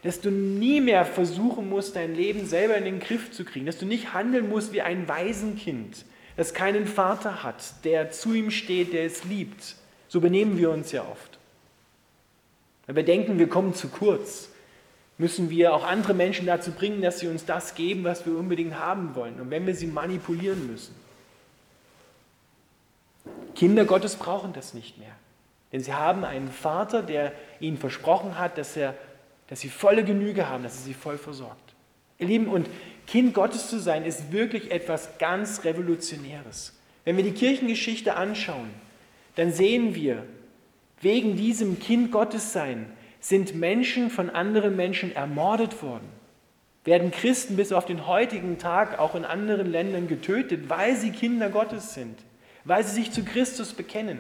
dass 0.04 0.22
du 0.22 0.32
nie 0.32 0.82
mehr 0.82 1.06
versuchen 1.06 1.70
musst, 1.70 1.96
dein 1.96 2.16
Leben 2.16 2.46
selber 2.46 2.76
in 2.76 2.86
den 2.86 3.00
Griff 3.00 3.32
zu 3.32 3.46
kriegen, 3.46 3.66
dass 3.66 3.78
du 3.78 3.86
nicht 3.86 4.14
handeln 4.14 4.50
musst 4.50 4.74
wie 4.74 4.82
ein 4.82 5.08
Waisenkind, 5.08 6.06
das 6.38 6.54
keinen 6.54 6.88
Vater 6.88 7.44
hat, 7.44 7.84
der 7.84 8.12
zu 8.12 8.34
ihm 8.34 8.52
steht, 8.52 8.94
der 8.94 9.06
es 9.06 9.24
liebt. 9.26 9.76
So 10.08 10.20
benehmen 10.20 10.58
wir 10.58 10.72
uns 10.72 10.92
ja 10.92 11.04
oft. 11.04 11.38
Weil 12.88 12.96
wir 12.96 13.04
denken, 13.04 13.38
wir 13.38 13.48
kommen 13.48 13.74
zu 13.74 13.90
kurz, 13.90 14.50
müssen 15.18 15.50
wir 15.52 15.74
auch 15.74 15.86
andere 15.86 16.16
Menschen 16.16 16.48
dazu 16.48 16.72
bringen, 16.72 17.02
dass 17.02 17.20
sie 17.20 17.28
uns 17.28 17.46
das 17.46 17.76
geben, 17.76 18.04
was 18.04 18.26
wir 18.26 18.36
unbedingt 18.36 18.78
haben 18.80 19.16
wollen. 19.16 19.40
Und 19.40 19.52
wenn 19.52 19.68
wir 19.68 19.76
sie 19.76 19.88
manipulieren 19.88 20.68
müssen. 20.68 20.96
Kinder 23.56 23.86
Gottes 23.86 24.16
brauchen 24.16 24.52
das 24.54 24.74
nicht 24.74 24.98
mehr. 24.98 25.16
Denn 25.72 25.82
sie 25.82 25.94
haben 25.94 26.26
einen 26.26 26.50
Vater, 26.50 27.04
der 27.04 27.34
ihnen 27.60 27.78
versprochen 27.78 28.40
hat, 28.40 28.58
dass 28.58 28.76
er 28.76 28.96
dass 29.52 29.60
sie 29.60 29.70
volle 29.70 30.06
Genüge 30.06 30.48
haben, 30.48 30.64
dass 30.64 30.78
er 30.78 30.84
sie 30.84 30.94
voll 30.94 31.18
versorgt. 31.18 31.76
Ihr 32.20 32.28
Lieben, 32.28 32.48
und 32.48 32.70
Kind 33.06 33.34
Gottes 33.34 33.70
zu 33.70 33.80
sein, 33.80 34.06
ist 34.06 34.32
wirklich 34.32 34.72
etwas 34.72 35.18
ganz 35.18 35.66
Revolutionäres. 35.66 36.80
Wenn 37.04 37.18
wir 37.18 37.26
die 37.26 37.34
Kirchengeschichte 37.34 38.16
anschauen, 38.16 38.70
dann 39.36 39.52
sehen 39.52 39.94
wir, 39.94 40.24
wegen 41.02 41.36
diesem 41.36 41.82
Kind 41.82 42.14
Gottes 42.14 42.54
sein, 42.54 42.94
sind 43.20 43.54
Menschen 43.54 44.10
von 44.10 44.30
anderen 44.30 44.78
Menschen 44.78 45.14
ermordet 45.14 45.84
worden. 45.84 46.08
Werden 46.86 47.12
Christen 47.12 47.58
bis 47.58 47.74
auf 47.74 47.86
den 47.86 48.08
heutigen 48.08 48.58
Tag 48.58 49.00
auch 49.00 49.16
in 49.16 49.26
anderen 49.26 49.70
Ländern 49.70 50.08
getötet, 50.08 50.70
weil 50.70 50.96
sie 50.96 51.12
Kinder 51.12 51.50
Gottes 51.50 51.94
sind, 51.94 52.18
weil 52.64 52.86
sie 52.86 53.02
sich 53.02 53.12
zu 53.12 53.26
Christus 53.26 53.74
bekennen. 53.74 54.20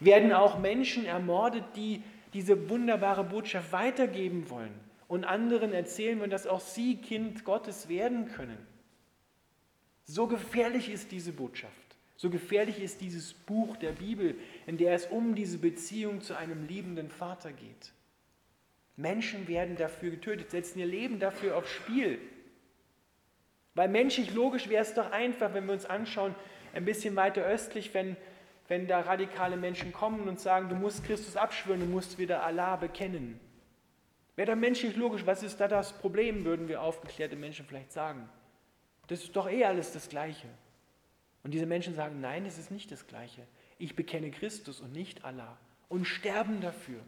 Werden 0.00 0.32
auch 0.32 0.58
Menschen 0.58 1.06
ermordet, 1.06 1.62
die 1.76 2.02
diese 2.34 2.68
wunderbare 2.68 3.24
Botschaft 3.24 3.72
weitergeben 3.72 4.50
wollen 4.50 4.74
und 5.08 5.24
anderen 5.24 5.72
erzählen 5.72 6.18
wollen, 6.18 6.30
dass 6.30 6.46
auch 6.46 6.60
sie 6.60 6.96
Kind 6.96 7.44
Gottes 7.44 7.88
werden 7.88 8.28
können. 8.28 8.58
So 10.04 10.26
gefährlich 10.26 10.90
ist 10.90 11.12
diese 11.12 11.32
Botschaft. 11.32 11.72
So 12.16 12.30
gefährlich 12.30 12.80
ist 12.80 13.00
dieses 13.00 13.32
Buch 13.32 13.76
der 13.76 13.92
Bibel, 13.92 14.36
in 14.66 14.76
der 14.76 14.94
es 14.94 15.06
um 15.06 15.34
diese 15.34 15.58
Beziehung 15.58 16.20
zu 16.20 16.36
einem 16.36 16.66
liebenden 16.66 17.10
Vater 17.10 17.52
geht. 17.52 17.92
Menschen 18.96 19.48
werden 19.48 19.76
dafür 19.76 20.10
getötet, 20.10 20.50
setzen 20.50 20.78
ihr 20.78 20.86
Leben 20.86 21.18
dafür 21.18 21.56
aufs 21.56 21.70
Spiel. 21.70 22.18
Weil 23.74 23.88
menschlich 23.88 24.32
logisch 24.32 24.68
wäre 24.68 24.82
es 24.82 24.94
doch 24.94 25.10
einfach, 25.10 25.52
wenn 25.54 25.66
wir 25.66 25.72
uns 25.72 25.86
anschauen, 25.86 26.34
ein 26.74 26.84
bisschen 26.84 27.16
weiter 27.16 27.42
östlich, 27.42 27.92
wenn 27.94 28.16
wenn 28.68 28.86
da 28.86 29.00
radikale 29.00 29.56
Menschen 29.56 29.92
kommen 29.92 30.28
und 30.28 30.40
sagen, 30.40 30.68
du 30.68 30.74
musst 30.74 31.04
Christus 31.04 31.36
abschwören, 31.36 31.80
du 31.80 31.86
musst 31.86 32.18
wieder 32.18 32.44
Allah 32.44 32.76
bekennen. 32.76 33.38
Wäre 34.36 34.46
da 34.46 34.56
menschlich 34.56 34.96
logisch, 34.96 35.26
was 35.26 35.42
ist 35.42 35.60
da 35.60 35.68
das 35.68 35.92
Problem, 35.98 36.44
würden 36.44 36.68
wir 36.68 36.82
aufgeklärte 36.82 37.36
Menschen 37.36 37.66
vielleicht 37.66 37.92
sagen. 37.92 38.28
Das 39.06 39.22
ist 39.22 39.36
doch 39.36 39.50
eh 39.50 39.64
alles 39.64 39.92
das 39.92 40.08
Gleiche. 40.08 40.48
Und 41.42 41.52
diese 41.52 41.66
Menschen 41.66 41.94
sagen, 41.94 42.20
nein, 42.20 42.46
es 42.46 42.58
ist 42.58 42.70
nicht 42.70 42.90
das 42.90 43.06
Gleiche. 43.06 43.42
Ich 43.78 43.94
bekenne 43.94 44.30
Christus 44.30 44.80
und 44.80 44.92
nicht 44.92 45.24
Allah 45.24 45.58
und 45.88 46.06
sterben 46.06 46.60
dafür. 46.62 47.00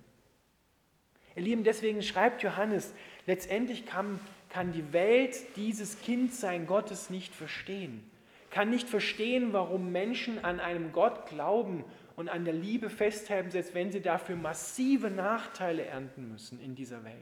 Ihr 1.35 1.43
Lieben, 1.43 1.65
deswegen 1.65 2.03
schreibt 2.03 2.43
Johannes, 2.43 2.93
letztendlich 3.27 3.87
kann, 3.87 4.21
kann 4.51 4.73
die 4.73 4.93
Welt 4.93 5.37
dieses 5.57 6.01
Kindsein 6.03 6.67
Gottes 6.67 7.09
nicht 7.09 7.35
verstehen 7.35 8.09
kann 8.51 8.71
nicht 8.71 8.89
verstehen, 8.89 9.53
warum 9.53 9.93
Menschen 9.93 10.45
an 10.45 10.61
einem 10.61 10.93
Gott 10.93 11.27
glauben 11.27 11.85
und 12.17 12.29
an 12.29 12.45
der 12.45 12.55
Liebe 12.55 12.89
festhalten, 12.91 13.51
selbst 13.51 13.75
wenn 13.75 13.93
sie 13.93 14.01
dafür 14.01 14.37
massive 14.37 15.11
Nachteile 15.11 15.85
ernten 15.85 16.31
müssen 16.33 16.61
in 16.61 16.75
dieser 16.75 17.05
Welt. 17.05 17.15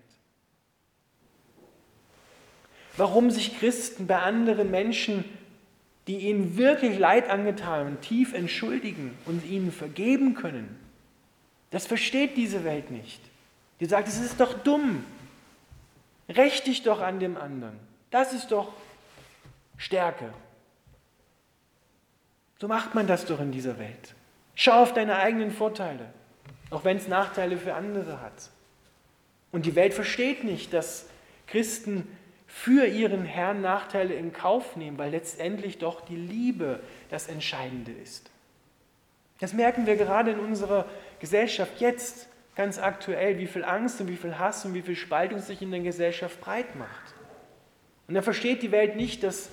Warum 2.96 3.30
sich 3.30 3.58
Christen 3.58 4.06
bei 4.06 4.20
anderen 4.20 4.70
Menschen, 4.70 5.24
die 6.06 6.18
ihnen 6.18 6.56
wirklich 6.56 6.98
Leid 6.98 7.28
angetan 7.28 7.86
haben, 7.86 8.00
tief 8.00 8.34
entschuldigen 8.34 9.16
und 9.26 9.44
ihnen 9.44 9.72
vergeben 9.72 10.34
können. 10.34 10.78
Das 11.70 11.86
versteht 11.86 12.36
diese 12.36 12.62
Welt 12.62 12.90
nicht. 12.90 13.20
Die 13.80 13.86
sagt, 13.86 14.06
es 14.06 14.20
ist 14.20 14.38
doch 14.38 14.54
dumm. 14.54 15.04
Rächt 16.28 16.66
dich 16.66 16.82
doch 16.82 17.00
an 17.00 17.18
dem 17.18 17.36
anderen. 17.36 17.78
Das 18.10 18.32
ist 18.32 18.52
doch 18.52 18.72
Stärke. 19.76 20.32
So 22.64 22.68
macht 22.68 22.94
man 22.94 23.06
das 23.06 23.26
doch 23.26 23.40
in 23.40 23.52
dieser 23.52 23.78
Welt. 23.78 24.14
Schau 24.54 24.80
auf 24.80 24.94
deine 24.94 25.16
eigenen 25.16 25.50
Vorteile, 25.50 26.06
auch 26.70 26.82
wenn 26.82 26.96
es 26.96 27.08
Nachteile 27.08 27.58
für 27.58 27.74
andere 27.74 28.22
hat. 28.22 28.48
Und 29.52 29.66
die 29.66 29.74
Welt 29.74 29.92
versteht 29.92 30.44
nicht, 30.44 30.72
dass 30.72 31.04
Christen 31.46 32.08
für 32.46 32.86
ihren 32.86 33.26
Herrn 33.26 33.60
Nachteile 33.60 34.14
in 34.14 34.32
Kauf 34.32 34.76
nehmen, 34.76 34.96
weil 34.96 35.10
letztendlich 35.10 35.76
doch 35.76 36.06
die 36.06 36.16
Liebe 36.16 36.80
das 37.10 37.28
Entscheidende 37.28 37.92
ist. 37.92 38.30
Das 39.40 39.52
merken 39.52 39.84
wir 39.84 39.96
gerade 39.96 40.30
in 40.30 40.38
unserer 40.38 40.86
Gesellschaft 41.20 41.82
jetzt 41.82 42.28
ganz 42.56 42.78
aktuell, 42.78 43.38
wie 43.38 43.46
viel 43.46 43.62
Angst 43.62 44.00
und 44.00 44.08
wie 44.08 44.16
viel 44.16 44.38
Hass 44.38 44.64
und 44.64 44.72
wie 44.72 44.80
viel 44.80 44.96
Spaltung 44.96 45.40
sich 45.40 45.60
in 45.60 45.70
der 45.70 45.80
Gesellschaft 45.80 46.40
breit 46.40 46.76
macht. 46.76 47.14
Und 48.08 48.14
da 48.14 48.22
versteht 48.22 48.62
die 48.62 48.72
Welt 48.72 48.96
nicht, 48.96 49.22
dass 49.22 49.50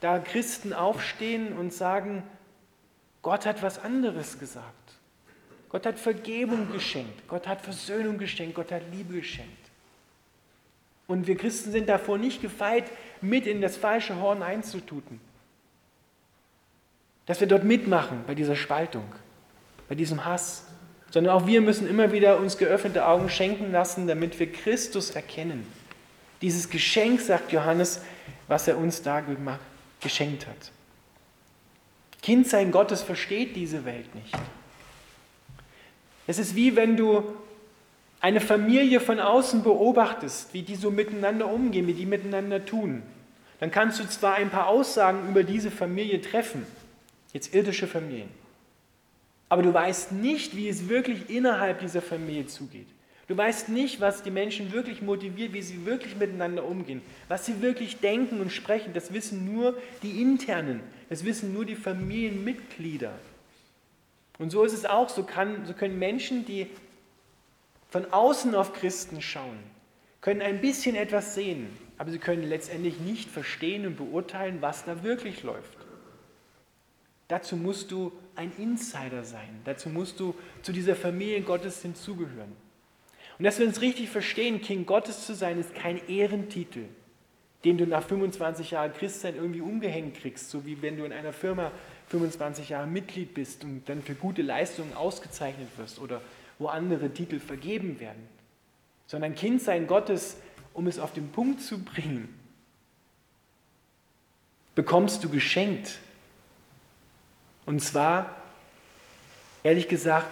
da 0.00 0.18
Christen 0.18 0.72
aufstehen 0.72 1.56
und 1.56 1.72
sagen, 1.72 2.24
Gott 3.22 3.46
hat 3.46 3.62
was 3.62 3.78
anderes 3.78 4.38
gesagt. 4.38 4.64
Gott 5.68 5.86
hat 5.86 5.98
Vergebung 5.98 6.72
geschenkt, 6.72 7.28
Gott 7.28 7.46
hat 7.46 7.60
Versöhnung 7.60 8.18
geschenkt, 8.18 8.56
Gott 8.56 8.72
hat 8.72 8.82
Liebe 8.92 9.14
geschenkt. 9.14 9.70
Und 11.06 11.26
wir 11.26 11.36
Christen 11.36 11.72
sind 11.72 11.88
davor 11.88 12.18
nicht 12.18 12.40
gefeit, 12.40 12.84
mit 13.20 13.46
in 13.46 13.60
das 13.60 13.76
falsche 13.76 14.20
Horn 14.20 14.42
einzututen. 14.42 15.20
Dass 17.26 17.40
wir 17.40 17.48
dort 17.48 17.64
mitmachen 17.64 18.24
bei 18.26 18.34
dieser 18.34 18.56
Spaltung, 18.56 19.04
bei 19.88 19.94
diesem 19.94 20.24
Hass. 20.24 20.66
Sondern 21.10 21.34
auch 21.34 21.46
wir 21.48 21.60
müssen 21.60 21.88
immer 21.88 22.12
wieder 22.12 22.38
uns 22.38 22.58
geöffnete 22.58 23.06
Augen 23.06 23.28
schenken 23.28 23.72
lassen, 23.72 24.06
damit 24.06 24.38
wir 24.38 24.52
Christus 24.52 25.10
erkennen. 25.10 25.66
Dieses 26.42 26.70
Geschenk, 26.70 27.20
sagt 27.20 27.50
Johannes, 27.50 28.02
was 28.46 28.68
er 28.68 28.78
uns 28.78 29.02
da 29.02 29.22
geschenkt 30.00 30.46
hat. 30.46 30.72
Kindsein 32.22 32.70
Gottes 32.70 33.02
versteht 33.02 33.56
diese 33.56 33.84
Welt 33.84 34.14
nicht. 34.14 34.34
Es 36.26 36.38
ist 36.38 36.54
wie 36.54 36.76
wenn 36.76 36.96
du 36.96 37.34
eine 38.20 38.40
Familie 38.40 39.00
von 39.00 39.18
außen 39.18 39.62
beobachtest, 39.62 40.52
wie 40.52 40.62
die 40.62 40.76
so 40.76 40.90
miteinander 40.90 41.50
umgehen, 41.50 41.86
wie 41.86 41.94
die 41.94 42.06
miteinander 42.06 42.64
tun, 42.64 43.02
dann 43.58 43.70
kannst 43.70 43.98
du 44.00 44.08
zwar 44.08 44.34
ein 44.34 44.50
paar 44.50 44.66
Aussagen 44.66 45.28
über 45.28 45.42
diese 45.42 45.70
Familie 45.70 46.20
treffen, 46.20 46.66
jetzt 47.32 47.54
irdische 47.54 47.86
Familien, 47.86 48.28
aber 49.48 49.62
du 49.62 49.72
weißt 49.72 50.12
nicht, 50.12 50.54
wie 50.56 50.68
es 50.68 50.88
wirklich 50.88 51.30
innerhalb 51.30 51.80
dieser 51.80 52.02
Familie 52.02 52.46
zugeht. 52.46 52.86
Du 53.30 53.36
weißt 53.36 53.68
nicht, 53.68 54.00
was 54.00 54.24
die 54.24 54.32
Menschen 54.32 54.72
wirklich 54.72 55.02
motiviert, 55.02 55.52
wie 55.52 55.62
sie 55.62 55.86
wirklich 55.86 56.16
miteinander 56.16 56.64
umgehen, 56.64 57.00
was 57.28 57.46
sie 57.46 57.62
wirklich 57.62 57.98
denken 57.98 58.40
und 58.40 58.50
sprechen. 58.50 58.92
Das 58.92 59.12
wissen 59.12 59.54
nur 59.54 59.78
die 60.02 60.20
Internen, 60.20 60.80
das 61.08 61.24
wissen 61.24 61.52
nur 61.52 61.64
die 61.64 61.76
Familienmitglieder. 61.76 63.12
Und 64.40 64.50
so 64.50 64.64
ist 64.64 64.72
es 64.72 64.84
auch, 64.84 65.08
so, 65.08 65.22
kann, 65.22 65.64
so 65.64 65.74
können 65.74 65.96
Menschen, 65.96 66.44
die 66.44 66.66
von 67.88 68.12
außen 68.12 68.52
auf 68.56 68.72
Christen 68.72 69.22
schauen, 69.22 69.60
können 70.22 70.42
ein 70.42 70.60
bisschen 70.60 70.96
etwas 70.96 71.36
sehen, 71.36 71.68
aber 71.98 72.10
sie 72.10 72.18
können 72.18 72.42
letztendlich 72.42 72.98
nicht 72.98 73.30
verstehen 73.30 73.86
und 73.86 73.96
beurteilen, 73.96 74.60
was 74.60 74.84
da 74.84 75.04
wirklich 75.04 75.44
läuft. 75.44 75.78
Dazu 77.28 77.54
musst 77.54 77.92
du 77.92 78.10
ein 78.34 78.50
Insider 78.58 79.22
sein, 79.22 79.60
dazu 79.64 79.88
musst 79.88 80.18
du 80.18 80.34
zu 80.62 80.72
dieser 80.72 80.96
Familie 80.96 81.42
Gottes 81.42 81.80
hinzugehören. 81.82 82.69
Und 83.40 83.44
dass 83.44 83.58
wir 83.58 83.66
uns 83.66 83.80
richtig 83.80 84.10
verstehen, 84.10 84.60
Kind 84.60 84.86
Gottes 84.86 85.24
zu 85.24 85.34
sein, 85.34 85.58
ist 85.58 85.74
kein 85.74 86.06
Ehrentitel, 86.08 86.84
den 87.64 87.78
du 87.78 87.86
nach 87.86 88.02
25 88.02 88.72
Jahren 88.72 88.92
Christsein 88.92 89.34
irgendwie 89.34 89.62
umgehängt 89.62 90.14
kriegst, 90.14 90.50
so 90.50 90.66
wie 90.66 90.82
wenn 90.82 90.98
du 90.98 91.06
in 91.06 91.12
einer 91.14 91.32
Firma 91.32 91.72
25 92.08 92.68
Jahre 92.68 92.86
Mitglied 92.86 93.32
bist 93.32 93.64
und 93.64 93.88
dann 93.88 94.02
für 94.02 94.14
gute 94.14 94.42
Leistungen 94.42 94.92
ausgezeichnet 94.92 95.68
wirst 95.78 96.00
oder 96.00 96.20
wo 96.58 96.66
andere 96.66 97.14
Titel 97.14 97.40
vergeben 97.40 97.98
werden, 97.98 98.28
sondern 99.06 99.34
Kind 99.34 99.62
sein 99.62 99.86
Gottes, 99.86 100.36
um 100.74 100.86
es 100.86 100.98
auf 100.98 101.14
den 101.14 101.30
Punkt 101.30 101.62
zu 101.62 101.82
bringen, 101.82 102.28
bekommst 104.74 105.24
du 105.24 105.30
geschenkt. 105.30 105.98
Und 107.64 107.80
zwar, 107.80 108.36
ehrlich 109.62 109.88
gesagt, 109.88 110.28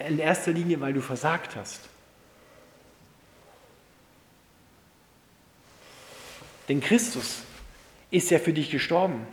in 0.00 0.18
erster 0.18 0.50
Linie, 0.50 0.80
weil 0.80 0.94
du 0.94 1.00
versagt 1.00 1.54
hast. 1.54 1.91
Denn 6.72 6.80
Christus 6.80 7.42
ist 8.10 8.30
ja 8.30 8.38
für 8.38 8.54
dich 8.54 8.70
gestorben, 8.70 9.26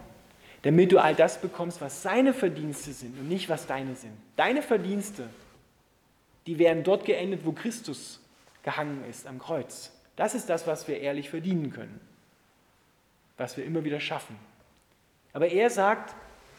damit 0.63 0.91
du 0.91 0.97
all 0.99 1.15
das 1.15 1.39
bekommst, 1.39 1.79
was 1.79 2.03
seine 2.03 2.33
Verdienste 2.33 2.91
sind 2.91 3.17
und 3.17 3.29
nicht 3.29 3.47
was 3.47 3.65
deine 3.65 3.95
sind. 3.95 4.11
Deine 4.35 4.61
Verdienste 4.61 5.29
die 6.47 6.59
werden 6.59 6.83
dort 6.83 7.05
geendet, 7.05 7.45
wo 7.45 7.53
Christus 7.53 8.19
gehangen 8.63 9.05
ist 9.09 9.25
am 9.25 9.39
Kreuz. 9.39 9.93
Das 10.17 10.35
ist 10.35 10.49
das, 10.49 10.67
was 10.67 10.85
wir 10.89 10.99
ehrlich 10.99 11.29
verdienen 11.29 11.71
können, 11.71 12.01
was 13.37 13.55
wir 13.55 13.63
immer 13.63 13.85
wieder 13.85 14.01
schaffen. 14.01 14.35
Aber 15.31 15.47
er 15.47 15.69
sagt, 15.69 16.13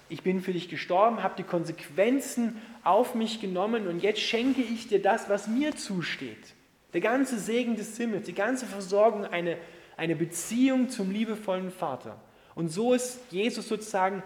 ich 0.09 0.23
bin 0.23 0.41
für 0.41 0.55
dich 0.55 0.71
gestorben, 0.71 1.23
habe 1.23 1.35
die 1.37 1.43
Konsequenzen 1.43 2.63
auf 2.85 3.15
mich 3.15 3.43
genommen 3.43 3.87
und 3.87 4.01
jetzt 4.01 4.21
schenke 4.21 4.63
ich 4.63 4.89
dir 4.89 5.03
das, 5.03 5.29
was 5.29 5.47
mir 5.47 5.77
zusteht. 5.77 6.55
Der 6.95 7.03
ganze 7.03 7.39
Segen 7.39 7.77
des 7.77 7.99
Himmels, 7.99 8.25
die 8.25 8.33
ganze 8.33 8.65
Versorgung, 8.65 9.27
eine, 9.27 9.59
eine 10.01 10.17
Beziehung 10.17 10.89
zum 10.89 11.11
liebevollen 11.11 11.71
Vater. 11.71 12.17
Und 12.55 12.71
so 12.71 12.95
ist 12.95 13.21
Jesus 13.31 13.69
sozusagen 13.69 14.23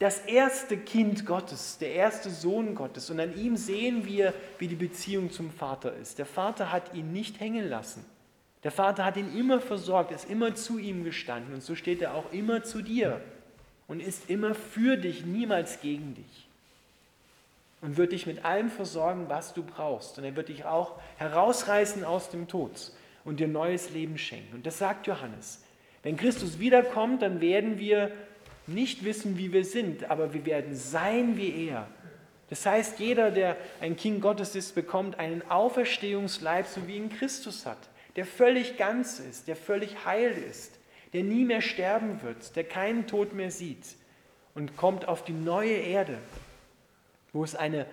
das 0.00 0.18
erste 0.26 0.76
Kind 0.76 1.24
Gottes, 1.24 1.78
der 1.78 1.92
erste 1.92 2.30
Sohn 2.30 2.74
Gottes. 2.74 3.08
Und 3.08 3.20
an 3.20 3.36
ihm 3.38 3.56
sehen 3.56 4.04
wir, 4.04 4.34
wie 4.58 4.66
die 4.66 4.74
Beziehung 4.74 5.30
zum 5.30 5.52
Vater 5.52 5.94
ist. 5.94 6.18
Der 6.18 6.26
Vater 6.26 6.72
hat 6.72 6.94
ihn 6.94 7.12
nicht 7.12 7.38
hängen 7.38 7.68
lassen. 7.68 8.04
Der 8.64 8.72
Vater 8.72 9.04
hat 9.04 9.16
ihn 9.16 9.36
immer 9.38 9.60
versorgt, 9.60 10.10
ist 10.10 10.28
immer 10.28 10.56
zu 10.56 10.78
ihm 10.78 11.04
gestanden. 11.04 11.54
Und 11.54 11.62
so 11.62 11.76
steht 11.76 12.02
er 12.02 12.14
auch 12.14 12.32
immer 12.32 12.64
zu 12.64 12.82
dir 12.82 13.20
und 13.86 14.00
ist 14.00 14.28
immer 14.28 14.56
für 14.56 14.96
dich, 14.96 15.24
niemals 15.24 15.80
gegen 15.80 16.16
dich. 16.16 16.48
Und 17.82 17.96
wird 17.96 18.10
dich 18.10 18.26
mit 18.26 18.44
allem 18.44 18.68
versorgen, 18.68 19.26
was 19.28 19.54
du 19.54 19.62
brauchst. 19.62 20.18
Und 20.18 20.24
er 20.24 20.34
wird 20.34 20.48
dich 20.48 20.64
auch 20.64 20.98
herausreißen 21.18 22.02
aus 22.02 22.30
dem 22.30 22.48
Tod 22.48 22.90
und 23.28 23.40
dir 23.40 23.48
neues 23.48 23.90
Leben 23.90 24.16
schenken. 24.16 24.54
Und 24.54 24.66
das 24.66 24.78
sagt 24.78 25.06
Johannes. 25.06 25.62
Wenn 26.02 26.16
Christus 26.16 26.58
wiederkommt, 26.58 27.20
dann 27.20 27.40
werden 27.40 27.78
wir 27.78 28.10
nicht 28.66 29.04
wissen, 29.04 29.36
wie 29.36 29.52
wir 29.52 29.64
sind, 29.64 30.10
aber 30.10 30.32
wir 30.32 30.46
werden 30.46 30.74
sein 30.74 31.36
wie 31.36 31.68
er. 31.68 31.88
Das 32.48 32.64
heißt, 32.64 32.98
jeder, 32.98 33.30
der 33.30 33.56
ein 33.80 33.96
Kind 33.96 34.22
Gottes 34.22 34.54
ist, 34.54 34.74
bekommt 34.74 35.18
einen 35.18 35.42
Auferstehungsleib, 35.50 36.66
so 36.66 36.86
wie 36.88 36.96
ihn 36.96 37.10
Christus 37.10 37.66
hat, 37.66 37.76
der 38.16 38.24
völlig 38.24 38.78
ganz 38.78 39.18
ist, 39.18 39.48
der 39.48 39.56
völlig 39.56 40.06
heil 40.06 40.32
ist, 40.32 40.78
der 41.12 41.22
nie 41.22 41.44
mehr 41.44 41.60
sterben 41.60 42.22
wird, 42.22 42.56
der 42.56 42.64
keinen 42.64 43.06
Tod 43.06 43.34
mehr 43.34 43.50
sieht 43.50 43.84
und 44.54 44.76
kommt 44.76 45.06
auf 45.06 45.24
die 45.24 45.32
neue 45.32 45.76
Erde, 45.76 46.18
wo 47.34 47.44
es, 47.44 47.54
eine, 47.54 47.84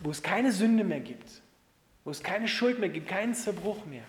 wo 0.00 0.10
es 0.10 0.22
keine 0.22 0.50
Sünde 0.50 0.82
mehr 0.82 1.00
gibt, 1.00 1.43
wo 2.04 2.10
es 2.10 2.22
keine 2.22 2.48
Schuld 2.48 2.78
mehr 2.78 2.88
gibt, 2.88 3.08
keinen 3.08 3.34
Zerbruch 3.34 3.84
mehr, 3.86 4.04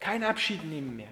kein 0.00 0.22
Abschied 0.24 0.64
nehmen 0.64 0.96
mehr 0.96 1.08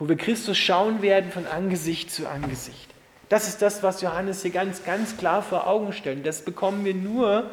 wo 0.00 0.08
wir 0.08 0.16
Christus 0.16 0.56
schauen 0.56 1.02
werden 1.02 1.30
von 1.30 1.46
Angesicht 1.46 2.10
zu 2.10 2.26
Angesicht. 2.26 2.88
Das 3.28 3.46
ist 3.46 3.62
das, 3.62 3.82
was 3.82 4.00
Johannes 4.00 4.42
hier 4.42 4.50
ganz, 4.50 4.82
ganz 4.82 5.16
klar 5.18 5.42
vor 5.42 5.68
Augen 5.68 5.92
stellt. 5.92 6.26
Das 6.26 6.42
bekommen 6.42 6.84
wir 6.86 6.94
nur, 6.94 7.50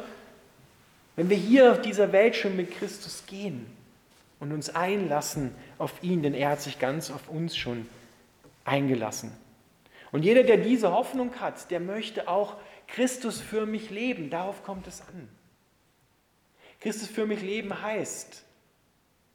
wenn 1.14 1.28
wir 1.28 1.36
hier 1.36 1.70
auf 1.70 1.82
dieser 1.82 2.10
Welt 2.10 2.34
schon 2.34 2.56
mit 2.56 2.72
Christus 2.72 3.24
gehen 3.26 3.66
und 4.40 4.50
uns 4.50 4.70
einlassen 4.70 5.54
auf 5.76 5.92
ihn, 6.02 6.22
denn 6.22 6.32
er 6.32 6.50
hat 6.50 6.62
sich 6.62 6.78
ganz 6.78 7.10
auf 7.10 7.28
uns 7.28 7.54
schon 7.54 7.86
eingelassen. 8.64 9.30
Und 10.10 10.24
jeder, 10.24 10.42
der 10.42 10.56
diese 10.56 10.90
Hoffnung 10.90 11.34
hat, 11.40 11.70
der 11.70 11.80
möchte 11.80 12.28
auch 12.28 12.56
Christus 12.88 13.40
für 13.40 13.66
mich 13.66 13.90
leben. 13.90 14.30
Darauf 14.30 14.64
kommt 14.64 14.86
es 14.86 15.00
an. 15.02 15.28
Christus 16.80 17.08
für 17.08 17.26
mich 17.26 17.42
leben 17.42 17.80
heißt, 17.80 18.44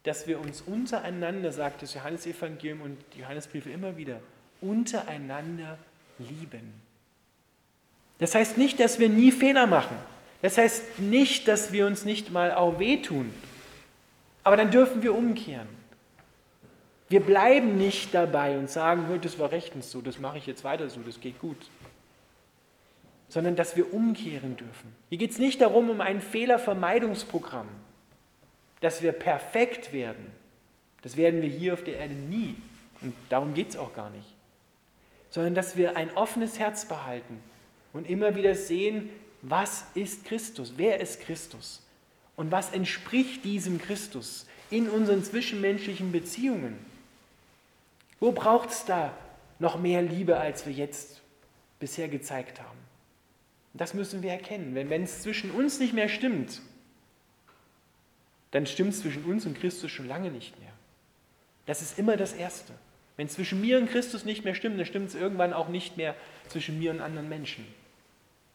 dass 0.04 0.28
wir 0.28 0.40
uns 0.40 0.62
untereinander, 0.62 1.52
sagt 1.52 1.82
das 1.82 1.94
Johannesevangelium 1.94 2.82
und 2.82 2.98
die 3.16 3.20
Johannesbriefe 3.20 3.70
immer 3.70 3.96
wieder, 3.96 4.20
untereinander 4.62 5.78
lieben. 6.20 6.74
Das 8.20 8.36
heißt 8.36 8.58
nicht, 8.58 8.80
dass 8.80 9.00
wir 9.00 9.10
nie 9.10 9.32
Fehler 9.32 9.68
machen. 9.68 9.98
Das 10.42 10.58
heißt 10.58 11.00
nicht, 11.00 11.48
dass 11.48 11.72
wir 11.72 11.88
uns 11.88 12.06
nicht 12.06 12.32
mal 12.32 12.54
auch 12.54 12.80
wehtun. 12.80 13.34
Aber 14.44 14.58
dann 14.58 14.72
dürfen 14.72 15.02
wir 15.02 15.16
umkehren. 15.16 15.68
Wir 17.10 17.22
bleiben 17.22 17.78
nicht 17.78 18.14
dabei 18.14 18.58
und 18.58 18.70
sagen, 18.70 19.06
das 19.22 19.40
war 19.40 19.52
rechtens 19.52 19.92
so, 19.92 20.02
das 20.02 20.20
mache 20.20 20.38
ich 20.38 20.48
jetzt 20.48 20.64
weiter 20.64 20.90
so, 20.90 21.00
das 21.02 21.20
geht 21.20 21.40
gut. 21.40 21.58
Sondern 23.34 23.56
dass 23.56 23.76
wir 23.76 23.94
umkehren 23.94 24.58
dürfen. 24.58 24.96
Hier 25.10 25.18
geht 25.18 25.32
es 25.32 25.40
nicht 25.40 25.60
darum, 25.62 25.90
um 25.90 26.02
ein 26.02 26.22
Fehlervermeidungsprogramm 26.22 27.68
dass 28.84 29.02
wir 29.02 29.14
perfekt 29.14 29.94
werden. 29.94 30.30
Das 31.04 31.16
werden 31.16 31.42
wir 31.42 31.48
hier 31.48 31.74
auf 31.74 31.86
der 31.86 32.00
Erde 32.00 32.14
nie. 32.14 32.56
Und 33.02 33.14
darum 33.30 33.54
geht 33.54 33.70
es 33.70 33.78
auch 33.78 33.96
gar 33.96 34.10
nicht. 34.10 34.28
Sondern 35.30 35.56
dass 35.56 35.78
wir 35.78 35.96
ein 35.96 36.12
offenes 36.18 36.60
Herz 36.60 36.86
behalten 36.86 37.42
und 37.94 38.10
immer 38.10 38.36
wieder 38.36 38.56
sehen, 38.56 39.10
was 39.42 39.86
ist 39.96 40.26
Christus? 40.26 40.74
Wer 40.76 41.00
ist 41.00 41.22
Christus? 41.22 41.82
Und 42.36 42.52
was 42.52 42.74
entspricht 42.74 43.46
diesem 43.46 43.80
Christus 43.80 44.48
in 44.70 44.90
unseren 44.90 45.24
zwischenmenschlichen 45.24 46.12
Beziehungen? 46.12 46.78
Wo 48.20 48.34
braucht 48.34 48.72
es 48.72 48.84
da 48.84 49.16
noch 49.60 49.80
mehr 49.80 50.02
Liebe, 50.02 50.38
als 50.38 50.66
wir 50.66 50.74
jetzt 50.74 51.22
bisher 51.80 52.10
gezeigt 52.10 52.60
haben? 52.60 52.83
Das 53.74 53.94
müssen 53.94 54.22
wir 54.22 54.32
erkennen. 54.32 54.76
wenn 54.76 55.04
es 55.04 55.22
zwischen 55.22 55.52
uns 55.52 55.80
nicht 55.80 55.94
mehr 55.94 56.10
stimmt, 56.10 56.62
dann 58.52 58.68
stimmt 58.68 58.94
es 58.94 59.02
zwischen 59.02 59.24
uns 59.26 59.46
und 59.46 59.60
Christus 59.60 59.90
schon 59.90 60.08
lange 60.08 60.30
nicht 60.30 60.60
mehr. 60.60 60.72
Das 61.66 61.82
ist 61.82 61.98
immer 61.98 62.18
das 62.18 62.34
Erste. 62.34 62.74
Wenn 63.18 63.28
es 63.28 63.34
zwischen 63.34 63.62
mir 63.62 63.78
und 63.80 63.90
Christus 63.90 64.26
nicht 64.26 64.44
mehr 64.44 64.56
stimmt, 64.56 64.80
dann 64.80 64.86
stimmt 64.86 65.10
es 65.10 65.16
irgendwann 65.16 65.54
auch 65.54 65.70
nicht 65.70 65.98
mehr 65.98 66.16
zwischen 66.50 66.80
mir 66.80 66.92
und 66.92 67.02
anderen 67.02 67.30
Menschen. 67.30 67.66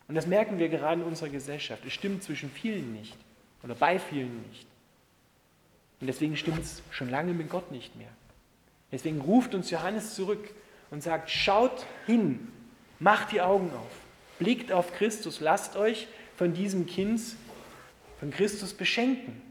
Und 0.08 0.14
das 0.14 0.26
merken 0.26 0.58
wir 0.58 0.68
gerade 0.68 1.02
in 1.02 1.06
unserer 1.06 1.28
Gesellschaft. 1.28 1.84
Es 1.86 1.92
stimmt 1.92 2.22
zwischen 2.22 2.50
vielen 2.50 2.92
nicht 2.92 3.16
oder 3.62 3.74
bei 3.74 3.98
vielen 3.98 4.42
nicht. 4.48 4.66
Und 6.00 6.06
deswegen 6.06 6.36
stimmt 6.36 6.60
es 6.60 6.82
schon 6.90 7.10
lange 7.10 7.34
mit 7.34 7.50
Gott 7.50 7.70
nicht 7.70 7.96
mehr. 7.96 8.08
Deswegen 8.90 9.20
ruft 9.20 9.54
uns 9.54 9.70
Johannes 9.70 10.14
zurück 10.14 10.54
und 10.90 11.02
sagt, 11.02 11.30
schaut 11.30 11.86
hin, 12.06 12.48
macht 12.98 13.32
die 13.32 13.40
Augen 13.40 13.70
auf, 13.72 13.92
blickt 14.38 14.72
auf 14.72 14.92
Christus, 14.94 15.40
lasst 15.40 15.76
euch 15.76 16.08
von 16.36 16.54
diesem 16.54 16.86
Kind, 16.86 17.20
von 18.20 18.30
Christus 18.30 18.74
beschenken 18.74 19.42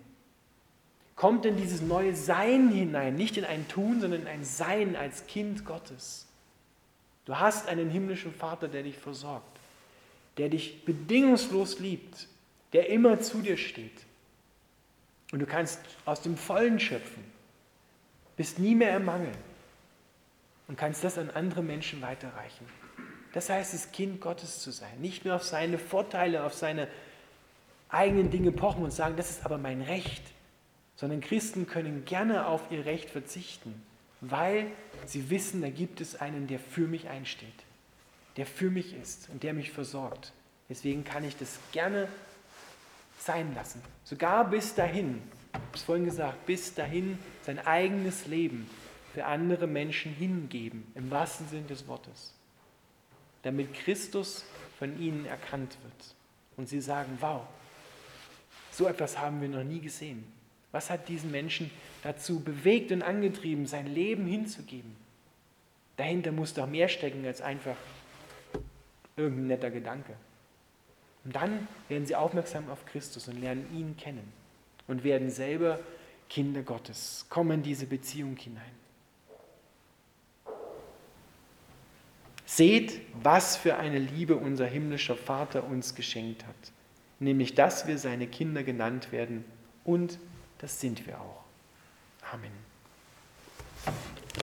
kommt 1.15 1.47
in 1.47 1.57
dieses 1.57 1.81
neue 1.81 2.15
Sein 2.15 2.69
hinein, 2.69 3.15
nicht 3.15 3.37
in 3.37 3.43
ein 3.43 3.67
Tun, 3.67 4.01
sondern 4.01 4.21
in 4.21 4.27
ein 4.27 4.43
Sein 4.43 4.95
als 4.95 5.25
Kind 5.25 5.65
Gottes. 5.65 6.27
Du 7.25 7.39
hast 7.39 7.67
einen 7.67 7.89
himmlischen 7.89 8.33
Vater, 8.33 8.67
der 8.67 8.83
dich 8.83 8.97
versorgt, 8.97 9.59
der 10.37 10.49
dich 10.49 10.85
bedingungslos 10.85 11.79
liebt 11.79 12.27
der 12.73 12.89
immer 12.89 13.19
zu 13.21 13.41
dir 13.41 13.57
steht. 13.57 14.05
Und 15.31 15.39
du 15.39 15.45
kannst 15.45 15.79
aus 16.05 16.21
dem 16.21 16.37
Vollen 16.37 16.79
schöpfen, 16.79 17.23
bist 18.35 18.59
nie 18.59 18.75
mehr 18.75 18.95
im 18.97 19.05
Mangel 19.05 19.31
und 20.67 20.77
kannst 20.77 21.03
das 21.03 21.17
an 21.17 21.29
andere 21.29 21.63
Menschen 21.63 22.01
weiterreichen. 22.01 22.65
Das 23.33 23.49
heißt 23.49 23.73
es, 23.73 23.91
Kind 23.91 24.21
Gottes 24.21 24.59
zu 24.59 24.71
sein. 24.71 24.99
Nicht 24.99 25.25
nur 25.25 25.35
auf 25.35 25.43
seine 25.43 25.77
Vorteile, 25.77 26.43
auf 26.43 26.53
seine 26.53 26.87
eigenen 27.89 28.29
Dinge 28.29 28.51
pochen 28.51 28.83
und 28.83 28.91
sagen, 28.91 29.15
das 29.15 29.29
ist 29.29 29.45
aber 29.45 29.57
mein 29.57 29.81
Recht, 29.81 30.23
sondern 30.95 31.21
Christen 31.21 31.67
können 31.67 32.05
gerne 32.05 32.47
auf 32.47 32.71
ihr 32.71 32.85
Recht 32.85 33.09
verzichten, 33.09 33.81
weil 34.21 34.67
sie 35.05 35.29
wissen, 35.29 35.61
da 35.61 35.69
gibt 35.69 36.01
es 36.01 36.15
einen, 36.15 36.47
der 36.47 36.59
für 36.59 36.87
mich 36.87 37.07
einsteht, 37.07 37.63
der 38.35 38.45
für 38.45 38.69
mich 38.69 38.95
ist 38.95 39.29
und 39.29 39.43
der 39.43 39.53
mich 39.53 39.71
versorgt. 39.71 40.33
Deswegen 40.69 41.03
kann 41.03 41.23
ich 41.23 41.37
das 41.37 41.59
gerne 41.71 42.07
sein 43.19 43.53
lassen. 43.55 43.81
Sogar 44.03 44.49
bis 44.49 44.75
dahin, 44.75 45.21
ich 45.49 45.53
habe 45.53 45.65
es 45.73 45.83
vorhin 45.83 46.05
gesagt, 46.05 46.45
bis 46.45 46.73
dahin 46.73 47.17
sein 47.43 47.59
eigenes 47.65 48.27
Leben 48.27 48.69
für 49.13 49.25
andere 49.25 49.67
Menschen 49.67 50.11
hingeben, 50.11 50.91
im 50.95 51.09
wahrsten 51.09 51.47
Sinn 51.47 51.67
des 51.67 51.87
Wortes, 51.87 52.33
damit 53.43 53.73
Christus 53.73 54.45
von 54.77 54.99
ihnen 54.99 55.25
erkannt 55.25 55.77
wird. 55.83 56.15
Und 56.55 56.69
sie 56.69 56.81
sagen, 56.81 57.17
wow, 57.19 57.41
so 58.71 58.87
etwas 58.87 59.17
haben 59.17 59.41
wir 59.41 59.49
noch 59.49 59.63
nie 59.63 59.79
gesehen. 59.79 60.23
Was 60.71 60.89
hat 60.89 61.07
diesen 61.07 61.31
Menschen 61.31 61.71
dazu 62.03 62.39
bewegt 62.39 62.91
und 62.91 63.01
angetrieben, 63.01 63.65
sein 63.65 63.87
Leben 63.87 64.25
hinzugeben? 64.27 64.95
Dahinter 65.95 66.31
muss 66.31 66.53
doch 66.53 66.67
mehr 66.67 66.87
stecken 66.87 67.25
als 67.25 67.41
einfach 67.41 67.75
irgendein 69.15 69.47
netter 69.47 69.71
Gedanke. 69.71 70.13
Und 71.25 71.35
dann 71.35 71.67
werden 71.89 72.05
sie 72.05 72.15
aufmerksam 72.15 72.69
auf 72.69 72.85
Christus 72.85 73.27
und 73.27 73.41
lernen 73.41 73.67
ihn 73.75 73.97
kennen 73.97 74.31
und 74.87 75.03
werden 75.03 75.29
selber 75.29 75.79
Kinder 76.29 76.61
Gottes, 76.61 77.25
kommen 77.29 77.51
in 77.51 77.63
diese 77.63 77.85
Beziehung 77.85 78.35
hinein. 78.37 78.71
Seht, 82.49 83.01
was 83.21 83.57
für 83.57 83.75
eine 83.75 83.99
Liebe 83.99 84.37
unser 84.37 84.65
himmlischer 84.65 85.17
Vater 85.17 85.65
uns 85.65 85.95
geschenkt 85.95 86.45
hat, 86.47 86.55
nämlich 87.19 87.55
dass 87.55 87.87
wir 87.87 87.97
seine 87.97 88.25
Kinder 88.25 88.63
genannt 88.63 89.11
werden 89.11 89.43
und 89.83 90.17
das 90.59 90.79
sind 90.79 91.05
wir 91.05 91.19
auch. 91.19 91.43
Amen. 92.31 92.51